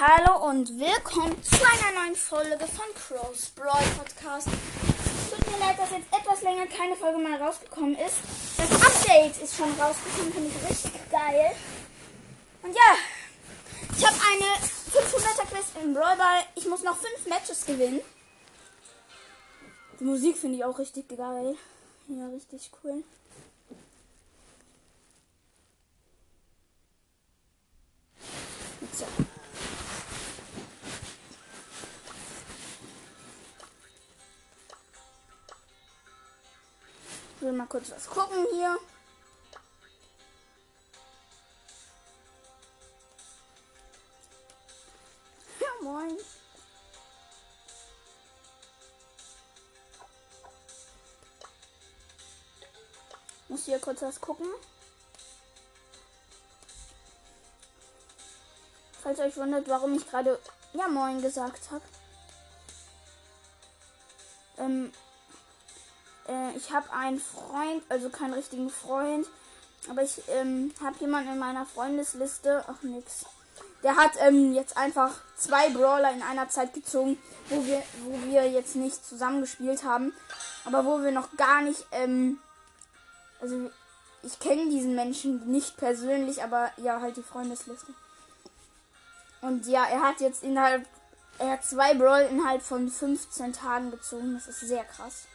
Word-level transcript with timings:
Hallo 0.00 0.48
und 0.48 0.80
willkommen 0.80 1.36
zu 1.42 1.56
einer 1.56 2.00
neuen 2.00 2.16
Folge 2.16 2.66
von 2.66 2.86
Crow's 2.94 3.50
Brawl 3.50 3.84
Podcast. 3.98 4.48
Tut 4.48 5.46
mir 5.46 5.58
leid, 5.58 5.78
dass 5.78 5.90
jetzt 5.90 6.06
etwas 6.10 6.40
länger 6.40 6.66
keine 6.68 6.96
Folge 6.96 7.18
mehr 7.18 7.38
rausgekommen 7.38 7.94
ist. 7.96 8.16
Das 8.56 8.70
Update 8.80 9.36
ist 9.42 9.54
schon 9.54 9.68
rausgekommen, 9.78 10.32
finde 10.32 10.48
ich 10.48 10.70
richtig 10.70 11.10
geil. 11.10 11.54
Und 12.62 12.74
ja, 12.74 12.96
ich 13.94 14.06
habe 14.06 14.16
eine 14.32 14.46
500er 14.90 15.46
Quest 15.50 15.68
im 15.84 15.92
Brawl 15.92 16.16
Ball. 16.16 16.44
Ich 16.54 16.64
muss 16.64 16.82
noch 16.82 16.96
5 16.96 17.26
Matches 17.26 17.66
gewinnen. 17.66 18.00
Die 20.00 20.04
Musik 20.04 20.38
finde 20.38 20.56
ich 20.56 20.64
auch 20.64 20.78
richtig 20.78 21.10
geil. 21.10 21.58
Ja, 22.08 22.26
richtig 22.28 22.70
cool. 22.82 23.04
So. 28.94 29.04
Ich 37.40 37.46
will 37.46 37.52
mal 37.52 37.66
kurz 37.66 37.90
was 37.90 38.06
gucken 38.06 38.46
hier. 38.52 38.78
Ja, 45.58 45.68
moin. 45.82 46.18
Muss 53.48 53.64
hier 53.64 53.78
kurz 53.78 54.02
was 54.02 54.20
gucken. 54.20 54.46
Falls 59.02 59.18
euch 59.18 59.34
wundert, 59.38 59.66
warum 59.66 59.94
ich 59.94 60.06
gerade 60.06 60.38
ja 60.74 60.88
moin 60.88 61.22
gesagt 61.22 61.70
habe. 61.70 61.84
Ähm, 64.58 64.92
ich 66.56 66.72
habe 66.72 66.92
einen 66.92 67.20
Freund, 67.20 67.82
also 67.88 68.10
keinen 68.10 68.34
richtigen 68.34 68.70
Freund, 68.70 69.26
aber 69.88 70.02
ich 70.02 70.22
ähm, 70.28 70.72
habe 70.82 70.96
jemanden 71.00 71.32
in 71.32 71.38
meiner 71.38 71.66
Freundesliste, 71.66 72.64
ach 72.66 72.82
nix. 72.82 73.24
Der 73.82 73.96
hat 73.96 74.12
ähm, 74.20 74.52
jetzt 74.52 74.76
einfach 74.76 75.12
zwei 75.36 75.70
Brawler 75.70 76.12
in 76.12 76.22
einer 76.22 76.48
Zeit 76.48 76.74
gezogen, 76.74 77.18
wo 77.48 77.64
wir, 77.64 77.82
wo 78.04 78.30
wir 78.30 78.50
jetzt 78.50 78.76
nicht 78.76 79.04
zusammengespielt 79.06 79.84
haben, 79.84 80.12
aber 80.64 80.84
wo 80.84 81.02
wir 81.02 81.12
noch 81.12 81.34
gar 81.36 81.62
nicht, 81.62 81.86
ähm, 81.92 82.38
also 83.40 83.70
ich 84.22 84.38
kenne 84.38 84.68
diesen 84.68 84.94
Menschen 84.94 85.50
nicht 85.50 85.78
persönlich, 85.78 86.42
aber 86.42 86.70
ja, 86.76 87.00
halt 87.00 87.16
die 87.16 87.22
Freundesliste. 87.22 87.94
Und 89.40 89.66
ja, 89.66 89.86
er 89.86 90.02
hat 90.02 90.20
jetzt 90.20 90.42
innerhalb, 90.42 90.86
er 91.38 91.52
hat 91.52 91.64
zwei 91.64 91.94
Brawl 91.94 92.28
innerhalb 92.30 92.60
von 92.60 92.90
15 92.90 93.54
Tagen 93.54 93.90
gezogen. 93.90 94.34
Das 94.34 94.48
ist 94.48 94.60
sehr 94.60 94.84
krass. 94.84 95.26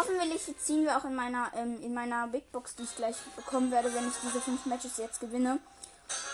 Hoffentlich 0.00 0.42
ziehen 0.58 0.84
wir 0.84 0.96
auch 0.96 1.04
in 1.04 1.14
meiner, 1.14 1.50
ähm, 1.54 1.78
in 1.82 1.92
meiner 1.92 2.26
Big 2.28 2.50
Box, 2.52 2.74
die 2.74 2.84
ich 2.84 2.96
gleich 2.96 3.16
bekommen 3.36 3.70
werde, 3.70 3.92
wenn 3.92 4.08
ich 4.08 4.14
diese 4.22 4.40
fünf 4.40 4.64
Matches 4.64 4.96
jetzt 4.96 5.20
gewinne. 5.20 5.58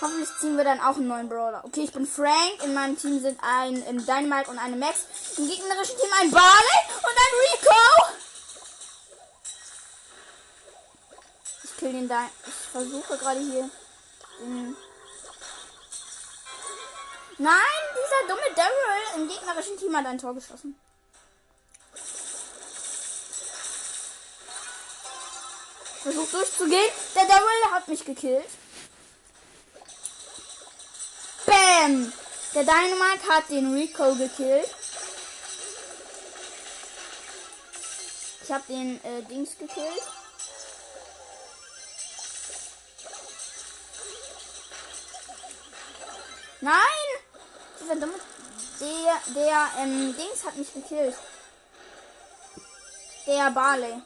Hoffentlich 0.00 0.28
ziehen 0.38 0.56
wir 0.56 0.62
dann 0.62 0.78
auch 0.78 0.96
einen 0.96 1.08
neuen 1.08 1.28
Brawler. 1.28 1.64
Okay, 1.64 1.82
ich 1.82 1.92
bin 1.92 2.06
Frank. 2.06 2.62
In 2.64 2.74
meinem 2.74 2.96
Team 2.96 3.20
sind 3.20 3.40
ein 3.42 3.74
ähm, 3.88 4.06
Dynamite 4.06 4.50
und 4.52 4.58
eine 4.58 4.76
Max. 4.76 5.06
Im 5.36 5.48
gegnerischen 5.48 5.96
Team 5.96 6.10
ein 6.20 6.30
Barley 6.30 6.78
und 6.96 7.16
ein 7.24 7.34
Rico. 7.42 8.14
Ich 11.64 11.76
kill 11.76 11.92
den 11.92 12.08
da. 12.08 12.20
Ich 12.46 12.54
versuche 12.70 13.18
gerade 13.18 13.40
hier 13.40 13.68
den 14.42 14.76
Nein, 17.38 17.82
dieser 17.92 18.28
dumme 18.28 18.54
Daryl 18.54 19.22
im 19.22 19.28
gegnerischen 19.28 19.76
Team 19.76 19.96
hat 19.96 20.06
ein 20.06 20.18
Tor 20.18 20.34
geschossen. 20.34 20.78
Versucht 26.06 26.34
durchzugehen. 26.34 26.92
Der 27.16 27.24
Daryl 27.24 27.72
hat 27.72 27.88
mich 27.88 28.04
gekillt. 28.04 28.46
Bam! 31.44 32.12
Der 32.54 32.62
Dynamite 32.62 33.28
hat 33.28 33.50
den 33.50 33.74
Rico 33.74 34.14
gekillt. 34.14 34.70
Ich 38.40 38.52
habe 38.52 38.62
den 38.68 39.04
äh, 39.04 39.22
Dings 39.22 39.58
gekillt. 39.58 40.02
Nein! 46.60 46.72
Der, 47.80 49.34
der, 49.34 49.70
ähm, 49.80 50.14
Dings 50.16 50.44
hat 50.44 50.56
mich 50.56 50.72
gekillt. 50.72 51.16
Der 53.26 53.50
Barley. 53.50 54.00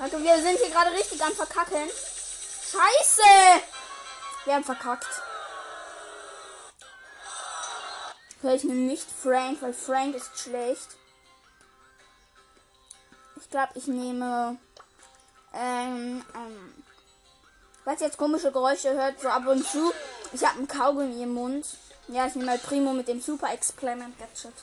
Kacke, 0.00 0.18
wir 0.22 0.40
sind 0.40 0.58
hier 0.58 0.70
gerade 0.70 0.92
richtig 0.92 1.22
am 1.22 1.32
Verkacken. 1.32 1.90
Scheiße! 2.72 3.62
Wir 4.46 4.54
haben 4.54 4.64
verkackt. 4.64 5.06
Hör 8.40 8.54
ich 8.54 8.64
nehme 8.64 8.80
nicht 8.80 9.06
Frank, 9.10 9.60
weil 9.60 9.74
Frank 9.74 10.14
ist 10.14 10.38
schlecht. 10.38 10.96
Ich 13.42 13.50
glaube, 13.50 13.72
ich 13.74 13.88
nehme. 13.88 14.56
Ähm, 15.52 16.24
ähm. 16.34 16.84
Was 17.84 18.00
jetzt 18.00 18.16
komische 18.16 18.52
Geräusche 18.52 18.94
hört, 18.94 19.20
so 19.20 19.28
ab 19.28 19.46
und 19.46 19.66
zu. 19.66 19.92
Ich 20.32 20.42
habe 20.46 20.56
einen 20.56 20.66
Kaugummi 20.66 21.22
im 21.22 21.34
Mund. 21.34 21.66
Ja, 22.08 22.26
ich 22.26 22.34
nehme 22.36 22.46
mal 22.46 22.58
Primo 22.58 22.94
mit 22.94 23.06
dem 23.06 23.20
Super 23.20 23.52
Experiment 23.52 24.18
Gadget. 24.18 24.54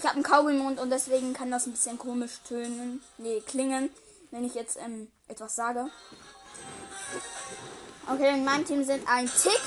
Ich 0.00 0.04
habe 0.04 0.14
einen 0.14 0.24
Kaugummi 0.24 0.56
im 0.56 0.64
Mund 0.64 0.80
und 0.80 0.90
deswegen 0.90 1.32
kann 1.32 1.52
das 1.52 1.66
ein 1.66 1.72
bisschen 1.74 1.96
komisch 1.96 2.40
tönen. 2.48 3.04
Nee, 3.18 3.40
klingen, 3.46 3.90
wenn 4.30 4.44
ich 4.44 4.54
jetzt 4.54 4.76
ähm, 4.76 5.10
etwas 5.28 5.54
sage. 5.56 5.86
Okay, 8.08 8.34
in 8.34 8.44
meinem 8.44 8.64
Team 8.64 8.84
sind 8.84 9.06
ein 9.08 9.26
Tick 9.26 9.60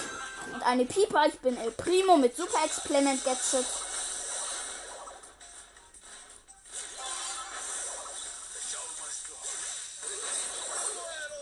und 0.53 0.61
eine 0.63 0.85
Pieper. 0.85 1.25
Ich 1.27 1.39
bin 1.39 1.57
El 1.57 1.71
Primo 1.71 2.17
mit 2.17 2.35
Super 2.35 2.63
Experiment 2.65 3.23
Gadget. 3.23 3.65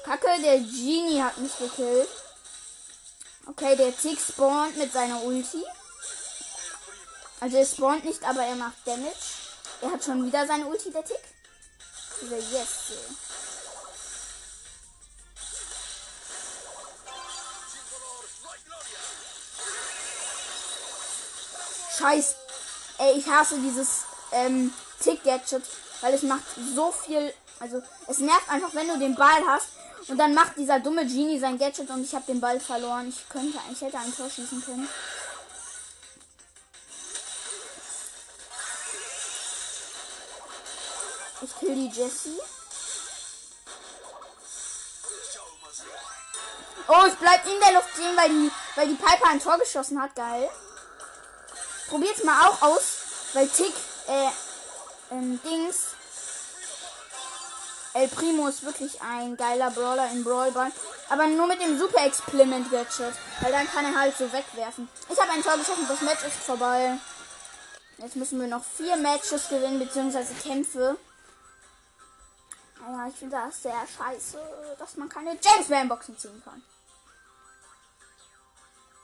Kacke, 0.04 0.42
der 0.42 0.60
Genie 0.60 1.22
hat 1.22 1.38
mich 1.38 1.58
gekillt. 1.58 2.10
Okay, 3.48 3.76
der 3.76 3.96
Tick 3.96 4.20
spawnt 4.20 4.78
mit 4.78 4.92
seiner 4.92 5.24
Ulti. 5.24 5.64
Also 7.40 7.58
er 7.58 7.66
spawnt 7.66 8.06
nicht, 8.06 8.24
aber 8.24 8.44
er 8.44 8.56
macht 8.56 8.76
Damage. 8.86 9.16
Er 9.82 9.92
hat 9.92 10.04
schon 10.04 10.26
wieder 10.26 10.46
seine 10.46 10.68
Ulti, 10.68 10.92
der 10.92 11.04
Tick. 11.04 11.22
Dieser 12.22 12.38
Yes. 12.38 12.70
Scheiß. 21.98 22.36
Ey, 23.00 23.18
ich 23.18 23.28
hasse 23.28 23.58
dieses 23.60 24.02
ähm, 24.32 24.74
Tick-Gadget, 25.00 25.64
weil 26.02 26.14
es 26.14 26.24
macht 26.24 26.44
so 26.76 26.92
viel. 26.92 27.34
Also 27.60 27.82
es 28.08 28.20
nervt 28.20 28.50
einfach, 28.50 28.74
wenn 28.74 28.88
du 28.88 28.98
den 28.98 29.16
Ball 29.16 29.42
hast 29.48 29.68
und 30.08 30.18
dann 30.18 30.34
macht 30.34 30.58
dieser 30.58 30.80
dumme 30.80 31.06
Genie 31.06 31.40
sein 31.40 31.58
Gadget 31.58 31.90
und 31.90 32.04
ich 32.04 32.14
habe 32.14 32.26
den 32.26 32.42
Ball 32.42 32.60
verloren. 32.60 33.10
Ich 33.10 33.30
könnte, 33.30 33.58
ich 33.72 33.82
hätte 33.82 33.98
ein 33.98 34.16
Tor 34.16 34.30
schießen 34.30 34.64
können. 34.64 34.88
Ich 41.42 41.60
kill 41.60 41.76
die 41.76 41.90
Jessie. 41.90 42.40
Oh, 46.88 47.06
ich 47.08 47.16
bleib 47.16 47.46
in 47.46 47.60
der 47.60 47.74
Luft 47.74 47.90
stehen, 47.94 48.18
weil 48.18 48.30
die, 48.30 48.52
weil 48.76 48.88
die 48.88 48.96
Piper 48.96 49.30
ein 49.30 49.42
Tor 49.42 49.58
geschossen 49.58 50.02
hat. 50.02 50.16
Geil. 50.16 50.50
Probiert's 51.90 52.24
mal 52.24 52.48
auch 52.48 52.62
aus, 52.62 52.98
weil 53.34 53.48
Tick, 53.48 53.74
äh, 54.08 54.30
ähm, 55.12 55.40
Dings, 55.44 55.96
El 57.94 58.08
Primo 58.08 58.48
ist 58.48 58.64
wirklich 58.64 59.02
ein 59.02 59.36
geiler 59.36 59.70
Brawler 59.72 60.10
in 60.12 60.24
Brawl 60.24 60.52
Ball. 60.52 60.72
Aber 61.10 61.28
nur 61.28 61.48
mit 61.48 61.62
dem 61.62 61.78
Super 61.78 62.06
Experiment 62.06 62.72
Gadget. 62.72 63.14
Weil 63.42 63.52
dann 63.52 63.70
kann 63.70 63.86
er 63.86 64.00
halt 64.00 64.18
so 64.18 64.32
wegwerfen. 64.32 64.88
Ich 65.10 65.20
habe 65.20 65.32
ein 65.32 65.44
Tor 65.44 65.58
geschossen, 65.58 65.86
das 65.88 66.02
Match 66.02 66.24
ist 66.24 66.38
vorbei. 66.38 66.98
Jetzt 67.98 68.16
müssen 68.16 68.40
wir 68.40 68.48
noch 68.48 68.64
vier 68.64 68.96
Matches 68.96 69.50
gewinnen, 69.50 69.80
beziehungsweise 69.80 70.34
Kämpfe. 70.36 70.98
Naja, 72.82 73.08
ich 73.10 73.16
finde 73.16 73.38
das 73.38 73.62
sehr 73.62 73.88
scheiße, 73.88 74.76
dass 74.80 74.98
man 74.98 75.08
keine 75.08 75.38
James 75.40 75.70
Van 75.70 75.88
Boxen 75.88 76.18
ziehen 76.18 76.42
kann. 76.44 76.64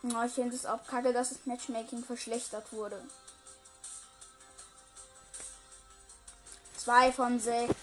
Ja, 0.04 0.26
ich 0.26 0.34
finde 0.34 0.56
es 0.56 0.66
auch 0.66 0.86
kacke, 0.88 1.14
dass 1.14 1.30
das 1.30 1.46
Matchmaking 1.46 2.04
verschlechtert 2.04 2.72
wurde. 2.74 3.04
2 6.78 7.12
von 7.12 7.40
6. 7.40 7.76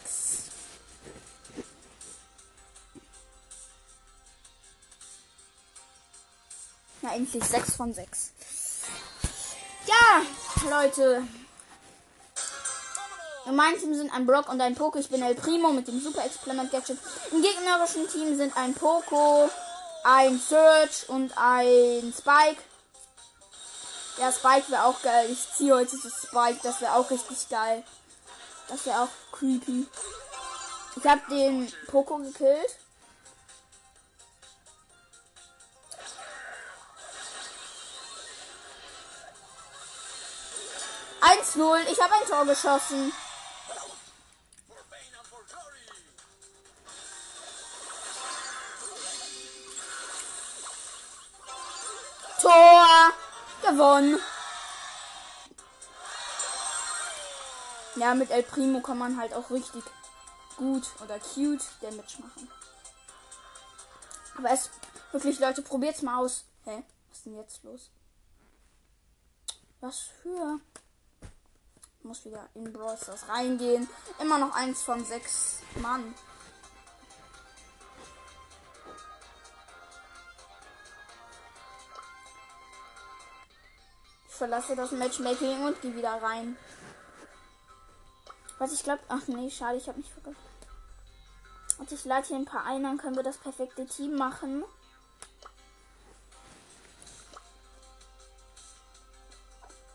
Na, 7.02 7.14
endlich 7.14 7.44
6 7.44 7.76
von 7.76 7.92
6. 7.92 8.32
Ja, 9.86 10.22
Leute, 10.70 11.22
in 13.46 13.56
meinem 13.56 13.78
Team 13.78 13.94
sind 13.94 14.12
ein 14.12 14.26
Brock 14.26 14.48
und 14.48 14.60
ein 14.60 14.74
Poco. 14.74 14.98
Ich 14.98 15.10
bin 15.10 15.22
El 15.22 15.34
Primo 15.34 15.70
mit 15.70 15.86
dem 15.88 16.00
Super 16.00 16.24
Experiment 16.24 16.70
Gadget. 16.70 16.98
Im 17.30 17.42
gegnerischen 17.42 18.08
Team 18.08 18.36
sind 18.36 18.56
ein 18.56 18.74
Poco, 18.74 19.50
ein 20.02 20.38
Search 20.38 21.08
und 21.08 21.32
ein 21.36 22.14
Spike. 22.16 22.62
Ja, 24.18 24.32
Spike 24.32 24.70
wäre 24.70 24.84
auch 24.84 25.00
geil. 25.02 25.28
Ich 25.30 25.52
ziehe 25.56 25.74
heute 25.74 25.96
das 26.02 26.22
Spike. 26.22 26.60
Das 26.62 26.80
wäre 26.80 26.94
auch 26.94 27.10
richtig 27.10 27.48
geil. 27.48 27.82
Das 28.68 28.86
wäre 28.86 29.02
auch 29.02 29.08
creepy. 29.32 29.86
Ich 30.96 31.04
habe 31.06 31.20
den 31.28 31.70
Poco 31.88 32.16
gekillt. 32.16 32.78
Null. 41.56 41.78
Ich 41.90 42.00
habe 42.00 42.12
ein 42.14 42.28
Tor 42.28 42.44
geschossen. 42.46 43.12
Tor 52.44 52.86
gewonnen. 53.62 54.20
Ja, 57.96 58.14
mit 58.14 58.30
El 58.30 58.42
Primo 58.42 58.82
kann 58.82 58.98
man 58.98 59.18
halt 59.18 59.32
auch 59.32 59.50
richtig 59.50 59.82
gut 60.56 60.86
oder 61.02 61.18
cute 61.18 61.64
Damage 61.80 62.20
machen. 62.20 62.50
Aber 64.36 64.50
es 64.50 64.68
wirklich, 65.12 65.38
Leute, 65.38 65.62
probiert's 65.62 66.02
mal 66.02 66.18
aus. 66.18 66.44
Hä? 66.64 66.82
Was 67.08 67.16
ist 67.16 67.26
denn 67.26 67.36
jetzt 67.36 67.64
los? 67.64 67.90
Was 69.80 70.08
für? 70.22 70.60
Ich 71.98 72.04
muss 72.04 72.26
wieder 72.26 72.46
in 72.54 72.70
Brawl 72.74 72.98
Stars 72.98 73.26
reingehen. 73.28 73.88
Immer 74.18 74.36
noch 74.36 74.54
eins 74.54 74.82
von 74.82 75.02
sechs 75.06 75.60
Mann. 75.76 76.14
Verlasse 84.44 84.76
das 84.76 84.90
Matchmaking 84.92 85.64
und 85.64 85.80
gehe 85.80 85.96
wieder 85.96 86.22
rein. 86.22 86.58
Was 88.58 88.74
ich 88.74 88.82
glaube. 88.82 89.00
Ach 89.08 89.26
nee, 89.26 89.50
schade, 89.50 89.78
ich 89.78 89.88
habe 89.88 89.98
mich 89.98 90.12
vergessen. 90.12 90.36
Und 91.78 91.90
ich 91.90 92.04
lade 92.04 92.26
hier 92.26 92.36
ein 92.36 92.44
paar 92.44 92.66
ein, 92.66 92.82
dann 92.82 92.98
können 92.98 93.16
wir 93.16 93.22
das 93.22 93.38
perfekte 93.38 93.86
Team 93.86 94.16
machen. 94.16 94.64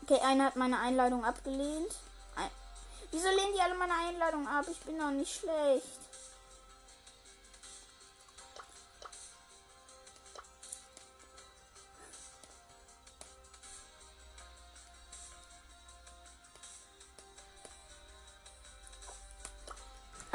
Okay, 0.02 0.18
einer 0.20 0.46
hat 0.46 0.56
meine 0.56 0.80
Einladung 0.80 1.24
abgelehnt. 1.24 1.94
Ein 2.34 2.50
Wieso 3.12 3.28
lehnen 3.28 3.54
die 3.54 3.60
alle 3.60 3.76
meine 3.76 3.94
Einladung 3.94 4.48
ab? 4.48 4.66
Ich 4.68 4.80
bin 4.80 4.98
doch 4.98 5.12
nicht 5.12 5.32
schlecht. 5.32 5.99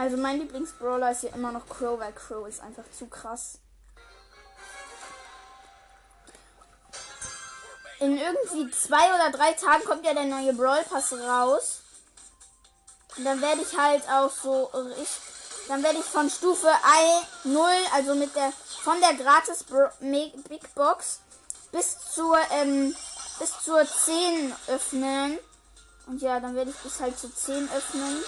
Also 0.05 0.17
mein 0.17 0.37
Lieblingsbrawler 0.37 1.13
ist 1.13 1.21
hier 1.21 1.33
immer 1.33 1.51
noch 1.51 1.67
Crow, 1.67 1.99
weil 1.99 2.13
Crow 2.13 2.47
ist 2.47 2.61
einfach 2.61 2.83
zu 2.95 3.07
krass. 3.07 3.57
In 7.99 8.15
irgendwie 8.15 8.69
zwei 8.69 9.15
oder 9.15 9.35
drei 9.35 9.53
Tagen 9.53 9.83
kommt 9.83 10.05
ja 10.05 10.13
der 10.13 10.25
neue 10.25 10.53
Brawl 10.53 10.83
Pass 10.83 11.11
raus. 11.11 11.81
Und 13.17 13.25
dann 13.25 13.41
werde 13.41 13.63
ich 13.63 13.75
halt 13.75 14.07
auch 14.07 14.29
so 14.29 14.69
ich, 15.01 15.09
dann 15.69 15.81
werde 15.81 15.97
ich 15.97 16.05
von 16.05 16.29
Stufe 16.29 16.69
0, 17.45 17.67
also 17.91 18.13
mit 18.13 18.35
der 18.35 18.53
von 18.83 19.01
der 19.01 19.15
gratis 19.15 19.65
Big 20.47 20.75
Box 20.75 21.21
bis 21.71 21.97
zur 22.13 22.37
ähm, 22.51 22.95
bis 23.39 23.59
zur 23.63 23.83
10 23.83 24.53
öffnen. 24.67 25.39
Und 26.05 26.21
ja, 26.21 26.39
dann 26.39 26.53
werde 26.53 26.69
ich 26.69 26.77
bis 26.77 26.99
halt 26.99 27.17
zu 27.17 27.27
10 27.33 27.71
öffnen. 27.71 28.23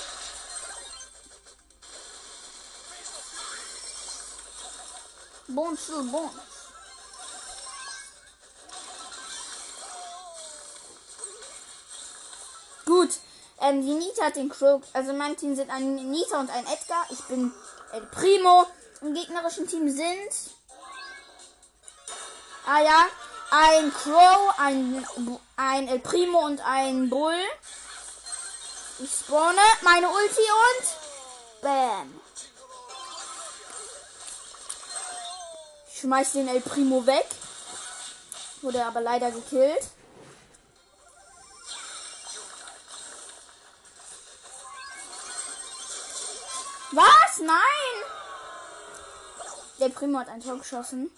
Bonjour, 5.50 6.04
bon. 6.04 6.30
Gut. 12.86 13.10
Ähm, 13.62 13.82
die 13.82 13.94
Nita 13.94 14.26
hat 14.26 14.36
den 14.36 14.50
Crow. 14.50 14.82
Also 14.94 15.12
in 15.12 15.18
meinem 15.18 15.38
Team 15.38 15.56
sind 15.56 15.70
ein 15.70 15.96
Nita 15.96 16.40
und 16.40 16.50
ein 16.50 16.66
Edgar. 16.68 17.06
Ich 17.10 17.22
bin 17.26 17.54
El 17.94 18.02
Primo. 18.08 18.68
Im 19.02 19.14
gegnerischen 19.14 19.68
Team 19.68 19.90
sind. 19.90 20.32
Ah 22.66 22.82
ja. 22.82 23.06
Ein 23.50 23.94
Crow, 23.94 24.54
ein, 24.58 25.08
ein 25.56 25.88
El 25.88 26.00
Primo 26.00 26.46
und 26.46 26.60
ein 26.66 27.10
Bull. 27.10 27.40
Ich 29.00 29.12
spawne 29.12 29.62
meine 29.84 30.10
Ulti 30.10 30.42
und. 30.42 31.62
Bam. 31.62 32.17
Schmeißt 36.00 36.36
den 36.36 36.48
El 36.48 36.62
Primo 36.62 37.08
weg. 37.08 37.26
Wurde 38.62 38.86
aber 38.86 39.02
leider 39.02 39.32
gekillt. 39.32 39.90
Was? 46.92 47.40
Nein! 47.40 47.58
Der 49.80 49.90
Primo 49.90 50.20
hat 50.20 50.30
ein 50.30 50.42
Tor 50.42 50.58
geschossen. 50.60 51.12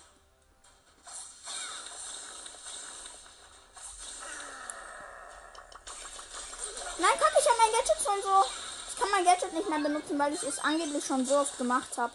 Nein, 6.98 7.20
kann 7.20 7.34
ich 7.38 7.46
ja 7.46 7.52
mein 7.58 7.72
Gadget 7.72 8.04
schon 8.04 8.22
so. 8.22 8.46
Ich 8.90 9.00
kann 9.00 9.12
mein 9.12 9.26
Gadget 9.26 9.54
nicht 9.54 9.70
mehr 9.70 9.80
benutzen, 9.80 10.20
weil 10.20 10.34
ich 10.34 10.44
es 10.44 10.60
angeblich 10.60 11.06
schon 11.06 11.26
so 11.26 11.38
oft 11.38 11.58
gemacht 11.58 11.98
habe. 11.98 12.14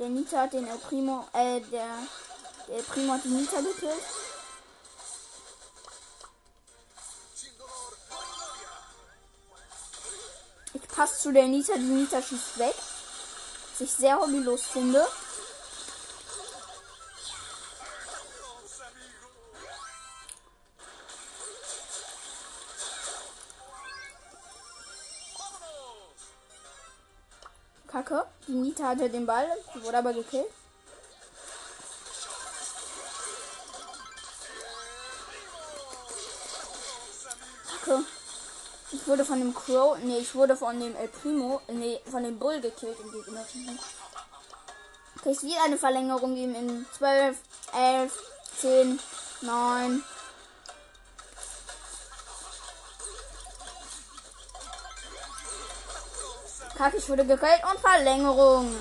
Der 0.00 0.08
Nita 0.08 0.40
hat 0.40 0.54
den 0.54 0.66
El 0.66 0.78
Primo, 0.78 1.26
äh, 1.34 1.60
der, 1.60 1.98
der 2.68 2.82
Primo 2.84 3.12
hat 3.12 3.22
die 3.22 3.28
Nita 3.28 3.60
gekillt. 3.60 4.02
Ich 10.72 10.88
passe 10.88 11.20
zu 11.20 11.32
der 11.32 11.48
Nita, 11.48 11.74
die 11.74 11.80
Nita 11.80 12.22
schießt 12.22 12.58
weg. 12.58 12.74
Was 13.72 13.80
ich 13.82 13.92
sehr 13.92 14.18
hobbylos 14.18 14.62
finde. 14.62 15.06
Die 28.50 28.56
Nita 28.56 28.88
hatte 28.88 29.08
den 29.08 29.26
Ball, 29.26 29.46
wurde 29.74 29.98
aber 29.98 30.12
gekillt. 30.12 30.50
Kacke. 37.68 38.04
Ich 38.90 39.06
wurde 39.06 39.24
von 39.24 39.38
dem 39.38 39.54
Crow, 39.54 39.96
nee, 40.02 40.18
ich 40.18 40.34
wurde 40.34 40.56
von 40.56 40.80
dem 40.80 40.96
El 40.96 41.06
Primo, 41.06 41.60
nee, 41.68 42.00
von 42.10 42.24
dem 42.24 42.40
Bull 42.40 42.60
gekillt 42.60 42.98
im 42.98 43.12
gegnerischen. 43.12 43.78
Okay, 45.20 45.30
es 45.30 45.44
wird 45.44 45.64
eine 45.64 45.78
Verlängerung 45.78 46.34
geben 46.34 46.56
in 46.56 46.86
12, 46.98 47.38
11, 47.72 48.18
10, 48.58 48.98
9, 49.42 50.02
Kack, 56.80 56.94
ich 56.94 57.06
wurde 57.10 57.26
gekillt 57.26 57.62
und 57.70 57.78
Verlängerung. 57.78 58.74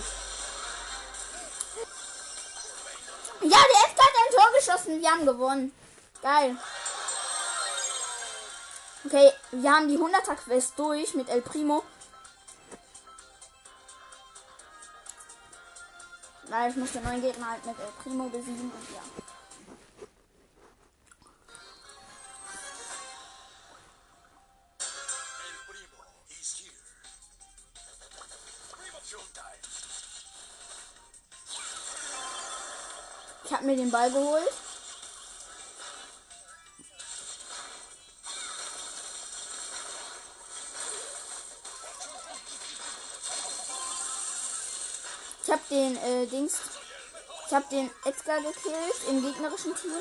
Ja, 3.42 3.50
der 3.50 3.82
F 3.88 3.96
hat 3.98 4.14
ein 4.16 4.34
Tor 4.34 4.52
geschossen. 4.58 5.02
Wir 5.02 5.12
haben 5.12 5.26
gewonnen. 5.26 5.74
Geil. 6.22 6.56
Okay, 9.04 9.34
wir 9.52 9.70
haben 9.70 9.90
die 9.90 9.98
100er 9.98 10.36
Quest 10.36 10.80
durch 10.80 11.14
mit 11.14 11.28
El 11.28 11.42
Primo. 11.42 11.84
Weil 16.44 16.70
ich 16.70 16.78
muss 16.78 16.94
den 16.94 17.04
neuen 17.04 17.22
Gegner 17.22 17.52
halt 17.52 17.66
mit 17.66 17.78
El 17.78 17.92
Primo 18.02 18.30
besiegen 18.30 18.72
und 18.72 18.96
ja. 18.96 19.02
Ball 34.00 34.12
geholt. 34.12 34.54
Ich 45.44 45.52
habe 45.52 45.62
den 45.70 45.98
äh, 45.98 46.28
Dings. 46.28 46.62
Ich 47.48 47.54
habe 47.54 47.66
den 47.72 47.90
Edgar 48.06 48.38
gekillt 48.38 48.76
im 49.10 49.22
gegnerischen 49.22 49.76
Team. 49.76 49.92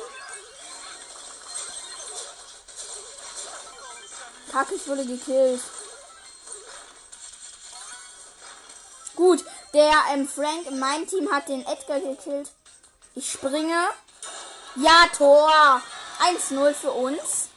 Kacke, 4.52 4.74
ich 4.74 4.86
wurde 4.86 5.06
gekillt. 5.06 5.62
Gut, 9.16 9.44
der 9.74 9.92
ähm, 10.12 10.28
Frank 10.28 10.66
in 10.68 10.78
meinem 10.78 11.06
Team 11.08 11.32
hat 11.32 11.48
den 11.48 11.66
Edgar 11.66 11.98
gekillt. 11.98 12.50
Ich 13.14 13.32
springe. 13.32 13.88
Ja, 14.76 15.06
Tor. 15.16 15.82
1-0 16.20 16.74
für 16.74 16.90
uns. 16.90 17.48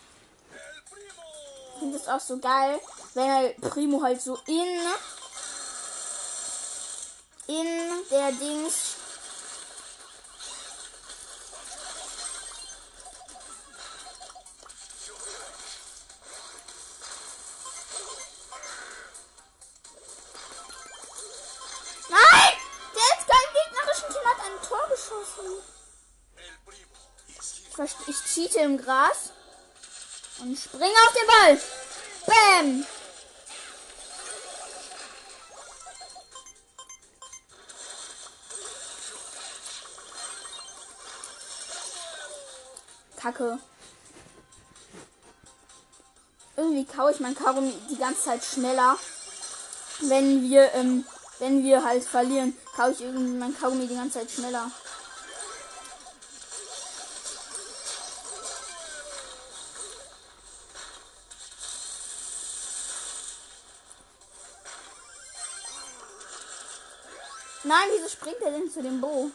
Ich 1.74 1.80
finde 1.80 1.98
es 1.98 2.08
auch 2.08 2.20
so 2.20 2.38
geil, 2.38 2.80
wenn 3.16 3.28
er 3.28 3.70
Primo 3.70 4.04
halt 4.04 4.22
so 4.22 4.38
in 4.46 4.80
in 7.48 7.68
der 8.10 8.32
Dings 8.34 8.96
Gras 28.92 29.32
und 30.40 30.58
springe 30.60 30.86
auf 30.86 31.14
den 31.14 31.28
Ball. 31.28 31.62
Bam! 32.26 32.86
Kacke. 43.16 43.60
Irgendwie 46.58 46.86
kaue 46.86 47.12
ich 47.12 47.20
mein 47.22 47.36
Kaugummi 47.36 47.74
die 47.90 47.98
ganze 47.98 48.24
Zeit 48.24 48.44
schneller. 48.44 48.98
Wenn 50.02 50.50
wir, 50.50 50.74
ähm, 50.74 51.06
wenn 51.40 51.64
wir 51.64 51.86
halt 51.86 52.04
verlieren, 52.04 52.58
kaue 52.76 52.92
ich 52.92 53.02
irgendwie 53.02 53.38
mein 53.38 53.58
Kaugummi 53.58 53.88
die 53.88 53.96
ganze 53.96 54.20
Zeit 54.20 54.32
schneller. 54.32 54.70
Nein, 67.72 67.88
wieso 67.94 68.10
springt 68.10 68.42
er 68.42 68.52
denn 68.52 68.70
zu 68.70 68.84
dem 68.84 69.00
Bo? 69.00 69.32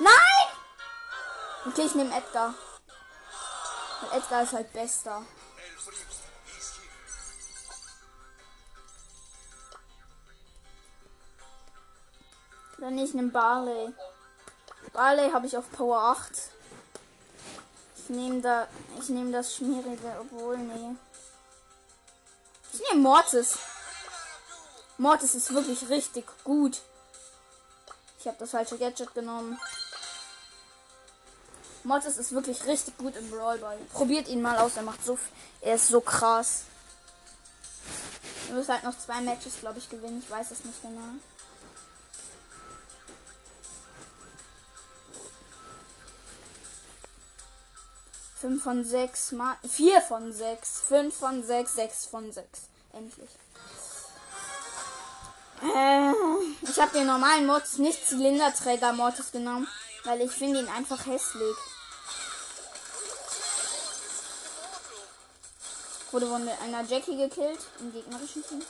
Nein! 0.00 0.46
Okay, 1.64 1.82
ich 1.86 1.94
nehme 1.94 2.12
Edgar. 2.12 2.54
Weil 4.00 4.18
Edgar 4.18 4.42
ist 4.42 4.52
halt 4.54 4.72
bester. 4.72 5.22
Dann 12.78 12.98
ich 12.98 13.14
nehme 13.14 13.30
Barley. 13.30 13.94
Barley 14.92 15.30
habe 15.30 15.46
ich 15.46 15.56
auf 15.56 15.70
Power 15.70 16.00
8. 16.00 16.32
Ich 17.96 18.08
nehme 18.08 18.40
da. 18.40 18.66
Ich 18.98 19.08
nehme 19.08 19.30
das 19.30 19.54
Schmierige, 19.54 20.16
obwohl, 20.20 20.58
nee. 20.58 20.96
Ich 22.72 22.80
nehme 22.90 23.02
Mortis. 23.02 23.56
Mortis 24.98 25.36
ist 25.36 25.54
wirklich 25.54 25.88
richtig 25.88 26.26
gut. 26.42 26.82
Ich 28.18 28.26
habe 28.26 28.36
das 28.38 28.50
falsche 28.50 28.76
Gadget 28.76 29.14
genommen. 29.14 29.58
Mortis 31.84 32.18
ist 32.18 32.32
wirklich 32.32 32.66
richtig 32.66 32.98
gut 32.98 33.16
im 33.16 33.30
Brawl. 33.30 33.60
Probiert 33.92 34.26
ihn 34.28 34.42
mal 34.42 34.58
aus, 34.58 34.76
er 34.76 34.82
macht 34.82 35.04
so 35.04 35.16
er 35.60 35.76
ist 35.76 35.88
so 35.88 36.00
krass. 36.00 36.64
Wir 38.46 38.56
müssen 38.56 38.72
halt 38.72 38.82
noch 38.82 38.98
zwei 38.98 39.20
Matches, 39.20 39.60
glaube 39.60 39.78
ich, 39.78 39.88
gewinnen. 39.88 40.22
Ich 40.24 40.30
weiß 40.30 40.50
es 40.50 40.64
nicht 40.64 40.82
genau. 40.82 41.00
Fünf 48.40 48.62
von 48.62 48.84
sechs 48.84 49.32
mal. 49.32 49.56
Vier 49.68 50.00
von 50.00 50.32
sechs. 50.32 50.80
Fünf 50.80 51.16
von 51.16 51.44
sechs. 51.44 51.74
Sechs 51.74 52.06
von 52.06 52.32
sechs. 52.32 52.62
Endlich. 52.92 53.30
Äh, 55.62 56.12
ich 56.62 56.80
habe 56.80 56.92
den 56.92 57.06
normalen 57.06 57.46
Mods 57.46 57.78
nicht 57.78 58.06
Zylinderträger 58.06 58.92
Mortis 58.92 59.32
genommen, 59.32 59.66
weil 60.04 60.20
ich 60.20 60.30
finde 60.30 60.60
ihn 60.60 60.68
einfach 60.68 61.04
hässlich. 61.06 61.56
Wurde 66.10 66.26
von 66.26 66.48
einer 66.48 66.84
Jackie 66.84 67.16
gekillt 67.16 67.58
im 67.80 67.92
gegnerischen 67.92 68.44
Team. 68.46 68.62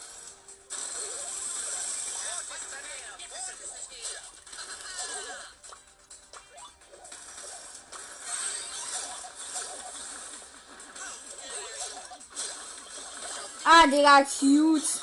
Ah, 13.64 13.86
Digga, 13.86 14.24
cute. 14.24 15.00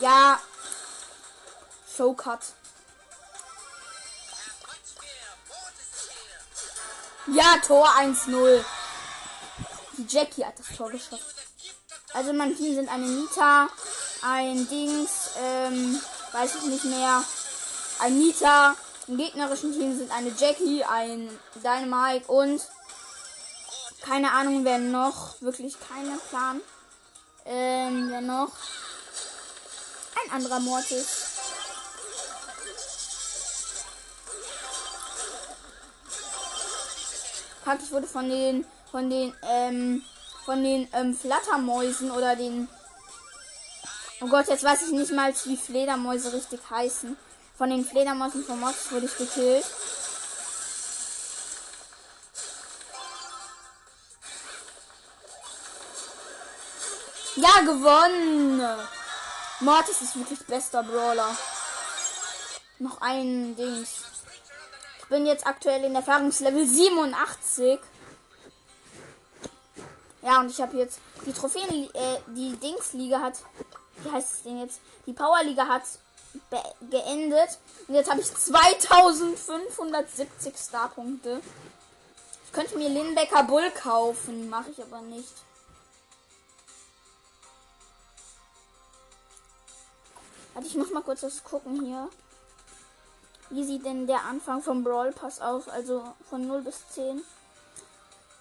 Ja. 0.00 0.38
Showcut. 1.96 2.40
Ja, 7.28 7.56
Tor 7.66 7.88
1-0. 7.88 8.64
Die 9.96 10.06
Jackie 10.08 10.44
hat 10.44 10.58
das 10.58 10.76
Tor 10.76 10.90
geschossen. 10.90 11.18
Also 12.12 12.30
in 12.30 12.56
Team 12.56 12.74
sind 12.74 12.88
eine 12.88 13.06
Nita, 13.06 13.68
ein 14.22 14.68
Dings, 14.68 15.30
ähm, 15.38 16.00
weiß 16.32 16.54
ich 16.56 16.62
nicht 16.62 16.84
mehr, 16.84 17.22
ein 18.00 18.18
Nita. 18.18 18.74
Im 19.08 19.16
gegnerischen 19.16 19.72
Team 19.72 19.96
sind 19.96 20.10
eine 20.10 20.30
Jackie, 20.30 20.84
ein 20.84 21.28
Dynamite 21.56 22.26
und 22.26 22.60
keine 24.02 24.32
Ahnung, 24.32 24.64
wer 24.64 24.78
noch. 24.78 25.40
Wirklich 25.40 25.76
keiner 25.80 26.18
Plan. 26.30 26.60
Ähm, 27.44 28.08
wer 28.10 28.20
noch? 28.20 28.52
Ein 30.24 30.32
anderer 30.32 30.60
Mortis. 30.60 31.25
Ich 37.74 37.90
wurde 37.90 38.06
von 38.06 38.28
den, 38.28 38.64
von 38.90 39.10
den, 39.10 39.34
ähm, 39.42 40.02
von 40.44 40.62
den, 40.62 40.88
ähm, 40.92 41.16
Flattermäusen 41.16 42.12
oder 42.12 42.36
den, 42.36 42.68
oh 44.20 44.28
Gott, 44.28 44.46
jetzt 44.46 44.62
weiß 44.62 44.82
ich 44.82 44.92
nicht 44.92 45.12
mal, 45.12 45.34
wie 45.44 45.56
Fledermäuse 45.56 46.32
richtig 46.32 46.60
heißen. 46.70 47.16
Von 47.58 47.70
den 47.70 47.84
Fledermäusen 47.84 48.44
von 48.44 48.60
Mods 48.60 48.92
wurde 48.92 49.06
ich 49.06 49.16
gekillt. 49.16 49.64
Ja, 57.34 57.60
gewonnen! 57.62 58.62
Mortis 59.60 60.02
ist 60.02 60.16
wirklich 60.16 60.38
bester 60.46 60.82
Brawler. 60.82 61.36
Noch 62.78 63.00
ein 63.00 63.56
Dings. 63.56 64.15
Bin 65.08 65.26
jetzt 65.26 65.46
aktuell 65.46 65.84
in 65.84 65.94
Erfahrungslevel 65.94 66.66
87. 66.66 67.78
Ja, 70.22 70.40
und 70.40 70.50
ich 70.50 70.60
habe 70.60 70.76
jetzt 70.76 70.98
die 71.24 71.32
Trophäen, 71.32 71.88
äh, 71.94 72.18
die 72.28 72.56
Dingsliga 72.56 73.20
hat, 73.20 73.34
wie 74.02 74.10
heißt 74.10 74.32
das 74.32 74.42
Ding 74.42 74.60
jetzt? 74.60 74.80
Die 75.06 75.12
Powerliga 75.12 75.68
hat 75.68 75.84
geendet. 76.90 77.58
Und 77.86 77.94
jetzt 77.94 78.10
habe 78.10 78.20
ich 78.20 78.34
2570 78.34 80.56
Starpunkte. 80.56 81.40
Ich 82.44 82.52
könnte 82.52 82.76
mir 82.76 82.88
Lindbecker 82.88 83.44
Bull 83.44 83.70
kaufen, 83.70 84.48
mache 84.48 84.70
ich 84.70 84.82
aber 84.82 85.02
nicht. 85.02 85.32
Warte, 90.54 90.68
ich 90.68 90.74
muss 90.74 90.90
mal 90.90 91.02
kurz 91.02 91.22
was 91.22 91.44
gucken 91.44 91.84
hier. 91.84 92.08
Wie 93.50 93.64
sieht 93.64 93.84
denn 93.84 94.06
der 94.06 94.24
Anfang 94.24 94.60
vom 94.60 94.82
Brawl 94.82 95.12
Pass 95.12 95.40
aus? 95.40 95.68
Also 95.68 96.02
von 96.28 96.46
0 96.46 96.62
bis 96.62 96.88
10. 96.90 97.22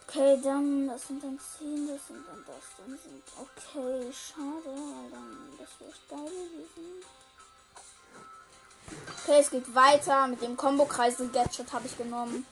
Okay, 0.07 0.39
dann, 0.43 0.88
das 0.88 1.07
sind 1.07 1.24
dann 1.24 1.39
10, 1.57 1.88
das 1.88 2.07
sind 2.07 2.25
dann 2.27 2.43
das, 2.45 2.63
dann 2.77 2.97
sind. 2.97 3.24
Okay, 3.38 4.12
schade, 4.13 4.65
weil 4.65 5.09
dann, 5.12 5.50
das 5.57 5.69
wäre 5.79 5.91
geil 6.09 6.31
gewesen. 6.31 7.05
Okay, 9.24 9.39
es 9.39 9.50
geht 9.50 9.75
weiter. 9.75 10.27
Mit 10.27 10.41
dem 10.41 10.55
Combo-Kreisel-Gadget 10.55 11.74
habe 11.74 11.88
ich 11.88 11.97
genommen. 11.97 12.45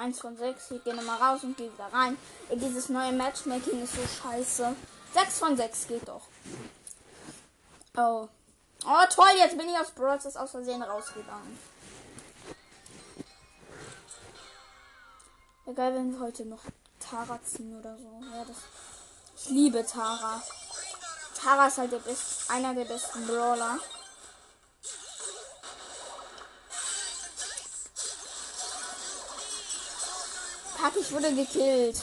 Eins 0.00 0.18
von 0.18 0.34
sechs. 0.34 0.70
Ich 0.70 0.82
gehe 0.82 0.94
nochmal 0.94 1.20
raus 1.20 1.44
und 1.44 1.58
gehe 1.58 1.70
wieder 1.70 1.92
rein. 1.92 2.16
Dieses 2.50 2.88
neue 2.88 3.12
Matchmaking 3.12 3.82
ist 3.84 3.94
so 3.94 4.00
scheiße. 4.00 4.74
Sechs 5.12 5.38
von 5.38 5.54
sechs 5.58 5.86
geht 5.86 6.08
doch. 6.08 6.22
Oh. 7.98 8.26
Oh, 8.86 9.06
toll, 9.10 9.32
jetzt 9.36 9.58
bin 9.58 9.68
ich 9.68 9.78
aus 9.78 9.90
Brawl 9.90 10.18
aus 10.18 10.50
Versehen 10.50 10.82
rausgegangen. 10.82 11.58
Egal, 15.66 15.94
wenn 15.94 16.12
wir 16.12 16.20
heute 16.20 16.46
noch 16.46 16.62
Tara 16.98 17.38
ziehen 17.44 17.78
oder 17.78 17.94
so. 17.98 18.22
Ja, 18.34 18.44
das. 18.46 18.56
Ich 19.36 19.50
liebe 19.50 19.84
Tara. 19.84 20.42
Tara 21.34 21.66
ist 21.66 21.76
halt 21.76 21.92
der 21.92 21.98
best, 21.98 22.50
einer 22.50 22.74
der 22.74 22.86
besten 22.86 23.26
Brawler. 23.26 23.78
Pack, 30.80 30.96
ich 30.96 31.12
wurde 31.12 31.34
gekillt. 31.34 32.00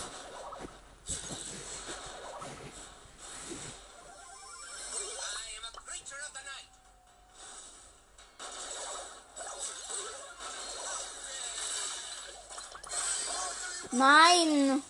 Nein! 13.91 14.83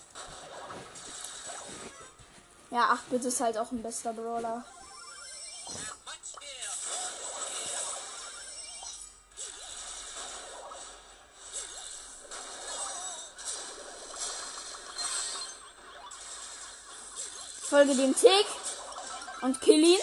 Ja, 2.72 2.90
8 2.90 3.10
Bit 3.10 3.24
ist 3.24 3.40
halt 3.40 3.58
auch 3.58 3.72
ein 3.72 3.82
bester 3.82 4.12
Brawler. 4.12 4.66
Folge 17.78 17.96
dem 17.96 18.16
Tick 18.16 18.48
und 19.42 19.62
kill 19.62 19.84
ihn. 19.84 20.00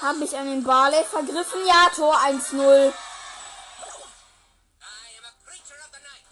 Hab 0.00 0.16
mich 0.16 0.34
an 0.34 0.46
den 0.46 0.64
Barley 0.64 1.04
vergriffen. 1.04 1.60
Ja, 1.66 1.90
Tor 1.94 2.16
1-0. 2.16 2.30
I 2.30 2.30
am 2.30 2.92
a 5.24 5.32
creature 5.44 5.78
of 5.78 5.90
the 5.92 6.00
night. 6.00 6.24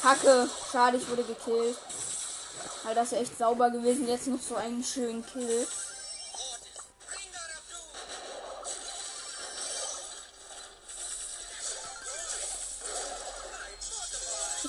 Kacke. 0.00 0.48
Schade, 0.70 0.98
ich 0.98 1.08
wurde 1.08 1.24
gekillt. 1.24 1.76
Weil 2.84 2.94
das 2.94 3.10
ist 3.10 3.18
echt 3.18 3.36
sauber 3.36 3.70
gewesen. 3.70 4.06
Jetzt 4.06 4.28
noch 4.28 4.40
so 4.40 4.54
einen 4.54 4.84
schönen 4.84 5.26
Kill. 5.26 5.66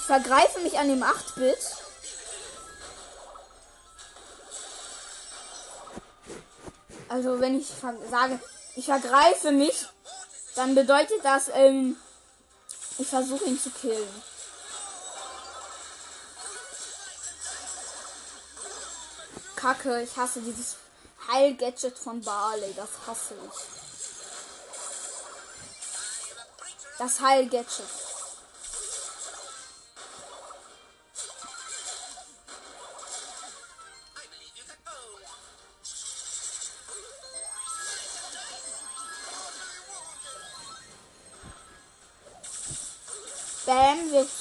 Vergreife 0.06 0.60
mich 0.60 0.78
an 0.78 0.88
dem 0.88 1.04
8-Bit. 1.04 1.58
Also 7.10 7.40
wenn 7.40 7.60
ich 7.60 7.68
sage, 8.10 8.40
ich 8.76 8.86
vergreife 8.86 9.52
mich, 9.52 9.88
dann 10.56 10.76
bedeutet 10.76 11.24
das, 11.24 11.50
ähm, 11.54 11.98
ich 12.98 13.08
versuche 13.08 13.46
ihn 13.46 13.60
zu 13.60 13.70
killen. 13.70 14.24
Kacke, 19.56 20.02
ich 20.04 20.16
hasse 20.16 20.42
dieses 20.42 20.76
Heil-Gadget 21.28 21.98
von 21.98 22.22
Barley, 22.22 22.74
das 22.76 22.90
hasse 23.08 23.34
ich. 23.34 23.60
Das 27.00 27.20
Heil-Gadget. 27.20 28.05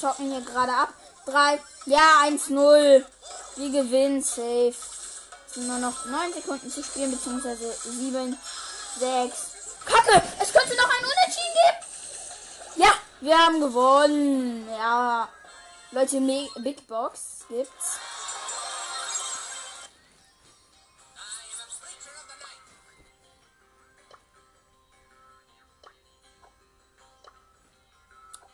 Zocken 0.05 0.31
hier 0.31 0.43
gerade 0.43 0.73
ab. 0.73 0.93
3, 1.25 1.59
ja, 1.87 2.21
1-0. 2.25 3.05
Wir 3.57 3.71
gewinnen 3.71 4.23
safe. 4.23 4.75
Es 5.47 5.55
sind 5.55 5.67
nur 5.67 5.79
noch 5.79 6.05
9 6.05 6.35
Sekunden 6.35 6.71
zu 6.71 6.85
spielen, 6.85 7.11
beziehungsweise 7.11 7.73
7, 7.73 8.39
6. 8.99 9.51
Kacke, 9.87 10.23
es 10.41 10.53
könnte 10.53 10.77
noch 10.77 10.91
ein 10.91 11.05
Unentschieden 11.05 11.55
geben. 11.65 12.85
Ja, 12.85 12.93
wir 13.21 13.39
haben 13.39 13.61
gewonnen. 13.61 14.69
Ja. 14.69 15.29
Leute, 15.91 16.21
Me 16.21 16.49
Big 16.57 16.87
Box 16.87 17.47
gibt's. 17.49 17.99